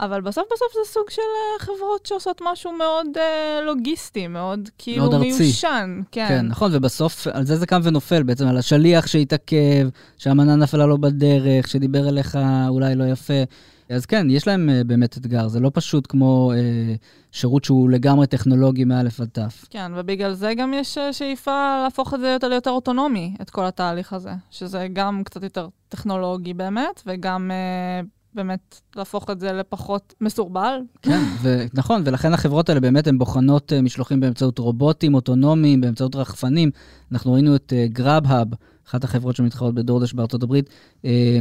[0.00, 5.10] אבל בסוף בסוף זה סוג של uh, חברות שעושות משהו מאוד uh, לוגיסטי, מאוד כאילו
[5.10, 6.00] מאוד מיושן.
[6.12, 6.26] כן.
[6.28, 10.98] כן, נכון, ובסוף על זה זה קם ונופל, בעצם על השליח שהתעכב, שהמנה נפלה לו
[10.98, 13.42] בדרך, שדיבר אליך אולי לא יפה.
[13.88, 16.98] אז כן, יש להם uh, באמת אתגר, זה לא פשוט כמו uh,
[17.32, 19.38] שירות שהוא לגמרי טכנולוגי מא' עד ת'.
[19.70, 23.66] כן, ובגלל זה גם יש uh, שאיפה להפוך את זה יותר ליותר אוטונומי, את כל
[23.66, 30.14] התהליך הזה, שזה גם קצת יותר טכנולוגי באמת, וגם uh, באמת להפוך את זה לפחות
[30.20, 30.80] מסורבל.
[31.02, 31.20] כן,
[31.74, 36.70] נכון, ולכן החברות האלה באמת הן בוחנות משלוחים באמצעות רובוטים אוטונומיים, באמצעות רחפנים.
[37.12, 38.48] אנחנו ראינו את גראב-האב,
[38.88, 40.70] אחת החברות שמתחרות בדורדש בארצות הברית,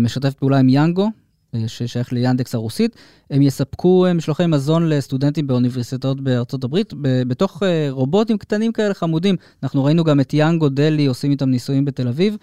[0.01, 1.09] משתף פעולה עם יאנגו, אה,
[1.67, 2.95] ששייך ליאנדקס הרוסית,
[3.31, 9.35] הם יספקו אה, משלוחי מזון לסטודנטים באוניברסיטאות בארצות הברית, בתוך אה, רובוטים קטנים כאלה חמודים.
[9.63, 12.37] אנחנו ראינו גם את יאנגו דלי עושים איתם ניסויים בתל אביב.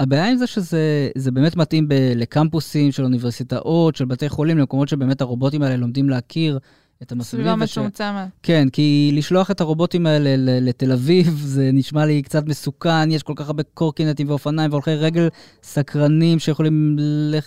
[0.00, 5.20] הבעיה עם זה שזה באמת מתאים ב- לקמפוסים של אוניברסיטאות, של בתי חולים, למקומות שבאמת
[5.20, 6.58] הרובוטים האלה לומדים להכיר
[7.04, 7.46] את המסלולים.
[7.46, 8.28] סביבה מצומצמת.
[8.42, 13.32] כן, כי לשלוח את הרובוטים האלה לתל אביב, זה נשמע לי קצת מסוכן, יש כל
[13.36, 15.28] כך הרבה קורקינטים ואופניים והולכי רגל
[15.62, 16.96] סקרנים שיכולים,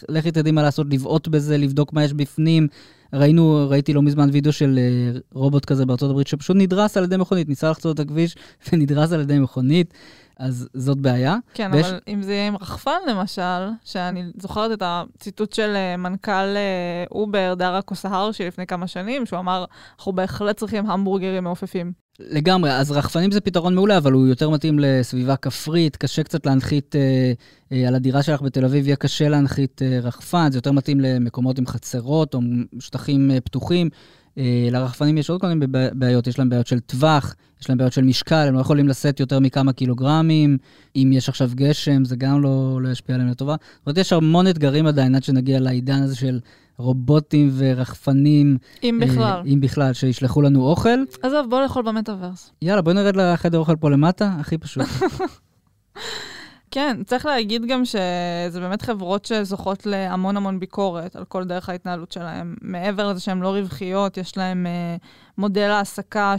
[0.09, 2.67] לכי תדעי מה לעשות, לבעוט בזה, לבדוק מה יש בפנים.
[3.13, 4.79] ראינו, ראיתי לא מזמן וידאו של
[5.15, 8.35] uh, רובוט כזה בארצות הברית שפשוט נדרס על ידי מכונית, ניסה לחצות את הכביש
[8.71, 9.93] ונדרס על ידי מכונית.
[10.39, 11.37] אז זאת בעיה.
[11.53, 11.85] כן, ויש...
[11.85, 17.03] אבל אם זה יהיה עם רחפן למשל, שאני זוכרת את הציטוט של אה, מנכ"ל אה,
[17.11, 19.65] אובר, דארה חוסרושאהי, שלפני כמה שנים, שהוא אמר,
[19.97, 22.07] אנחנו בהחלט צריכים המבורגרים מעופפים.
[22.19, 26.95] לגמרי, אז רחפנים זה פתרון מעולה, אבל הוא יותר מתאים לסביבה כפרית, קשה קצת להנחית
[26.95, 27.33] אה,
[27.71, 31.59] אה, על הדירה שלך בתל אביב, יהיה קשה להנחית אה, רחפן, זה יותר מתאים למקומות
[31.59, 32.39] עם חצרות או
[32.79, 33.89] שטחים אה, פתוחים.
[34.37, 37.93] אה, לרחפנים יש עוד כל מיני בעיות, יש להם בעיות של טווח, יש להם בעיות
[37.93, 40.57] של משקל, הם לא יכולים לשאת יותר מכמה קילוגרמים,
[40.95, 43.55] אם יש עכשיו גשם, זה גם לא, לא ישפיע עליהם לטובה.
[43.77, 46.39] זאת אומרת, יש המון אתגרים עדיין עד שנגיע לעידן הזה של
[46.77, 48.57] רובוטים ורחפנים.
[48.83, 49.21] אם בכלל.
[49.21, 50.99] אה, אם בכלל, שישלחו לנו אוכל.
[51.21, 52.51] עזוב, בוא לאכול במטאוורס.
[52.61, 54.85] יאללה, בוא נרד לחדר אוכל פה למטה, הכי פשוט.
[56.77, 62.11] כן, צריך להגיד גם שזה באמת חברות שזוכות להמון המון ביקורת על כל דרך ההתנהלות
[62.11, 62.55] שלהם.
[62.61, 65.05] מעבר לזה שהן לא רווחיות, יש להם uh,
[65.37, 66.35] מודל העסקה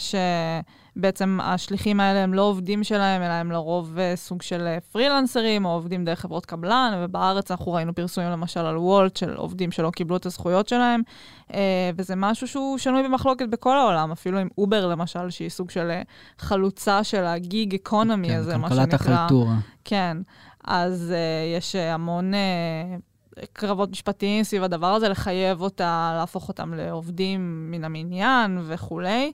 [0.99, 5.65] שבעצם השליחים האלה הם לא עובדים שלהם, אלא הם לרוב uh, סוג של uh, פרילנסרים
[5.65, 9.91] או עובדים דרך חברות קבלן, ובארץ אנחנו ראינו פרסומים למשל על וולט של עובדים שלא
[9.91, 11.03] קיבלו את הזכויות שלהם,
[11.49, 11.55] uh,
[11.97, 15.91] וזה משהו שהוא שנוי במחלוקת בכל העולם, אפילו עם אובר למשל, שהיא סוג של
[16.39, 18.85] חלוצה של הגיג אקונומי כן, הזה, מה שנקרא.
[18.85, 19.55] כן, כלכלת החלטורה.
[19.85, 20.17] כן.
[20.65, 27.71] אז uh, יש המון uh, קרבות משפטיים סביב הדבר הזה, לחייב אותה, להפוך אותם לעובדים
[27.71, 29.33] מן המניין וכולי.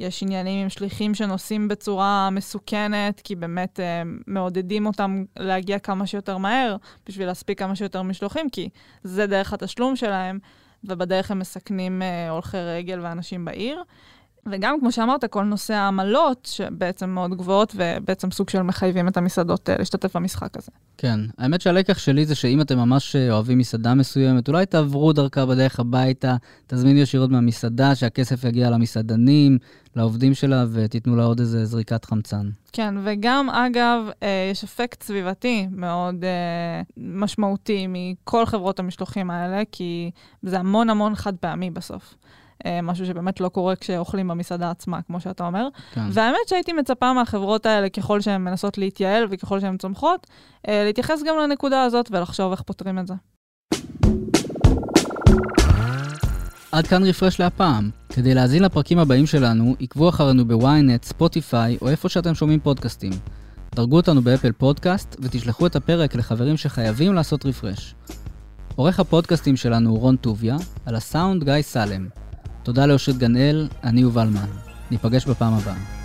[0.00, 6.36] יש עניינים עם שליחים שנוסעים בצורה מסוכנת, כי באמת uh, מעודדים אותם להגיע כמה שיותר
[6.38, 6.76] מהר,
[7.06, 8.68] בשביל להספיק כמה שיותר משלוחים, כי
[9.04, 10.38] זה דרך התשלום שלהם,
[10.84, 13.82] ובדרך הם מסכנים uh, הולכי רגל ואנשים בעיר.
[14.46, 19.70] וגם, כמו שאמרת, כל נושא העמלות, שבעצם מאוד גבוהות, ובעצם סוג של מחייבים את המסעדות
[19.70, 20.70] אה, להשתתף במשחק הזה.
[20.98, 25.46] כן, האמת שהלקח שלי זה שאם אתם ממש אה, אוהבים מסעדה מסוימת, אולי תעברו דרכה
[25.46, 26.36] בדרך הביתה,
[26.66, 29.58] תזמינו ישירות מהמסעדה, שהכסף יגיע למסעדנים,
[29.96, 32.48] לעובדים שלה, ותיתנו לה עוד איזה זריקת חמצן.
[32.72, 36.24] כן, וגם, אגב, אה, יש אפקט סביבתי מאוד
[36.96, 40.10] משמעותי מכל חברות המשלוחים האלה, כי
[40.42, 42.14] זה המון המון חד פעמי בסוף.
[42.66, 45.68] אה, משהו שבאמת לא קורה כשאוכלים במסעדה עצמה, כמו שאתה אומר.
[45.94, 46.00] כן.
[46.12, 50.26] והאמת שהייתי מצפה מהחברות האלה, ככל שהן מנסות להתייעל וככל שהן צומחות,
[50.68, 53.14] אה, להתייחס גם לנקודה הזאת ולחשוב איך פותרים את זה.
[56.72, 57.90] עד כאן רפרש להפעם.
[58.08, 63.12] כדי להאזין לפרקים הבאים שלנו, עקבו אחרינו בוויינט, ספוטיפיי או איפה שאתם שומעים פודקאסטים.
[63.74, 67.94] דרגו אותנו באפל פודקאסט ותשלחו את הפרק לחברים שחייבים לעשות refresh.
[68.76, 70.56] עורך הפודקאסטים שלנו הוא רון טוביה,
[70.86, 72.08] על הסאונד גיא סלם.
[72.62, 74.46] תודה לאושרית גנאל, אני יובל מן.
[74.90, 75.99] ניפגש בפעם הבאה.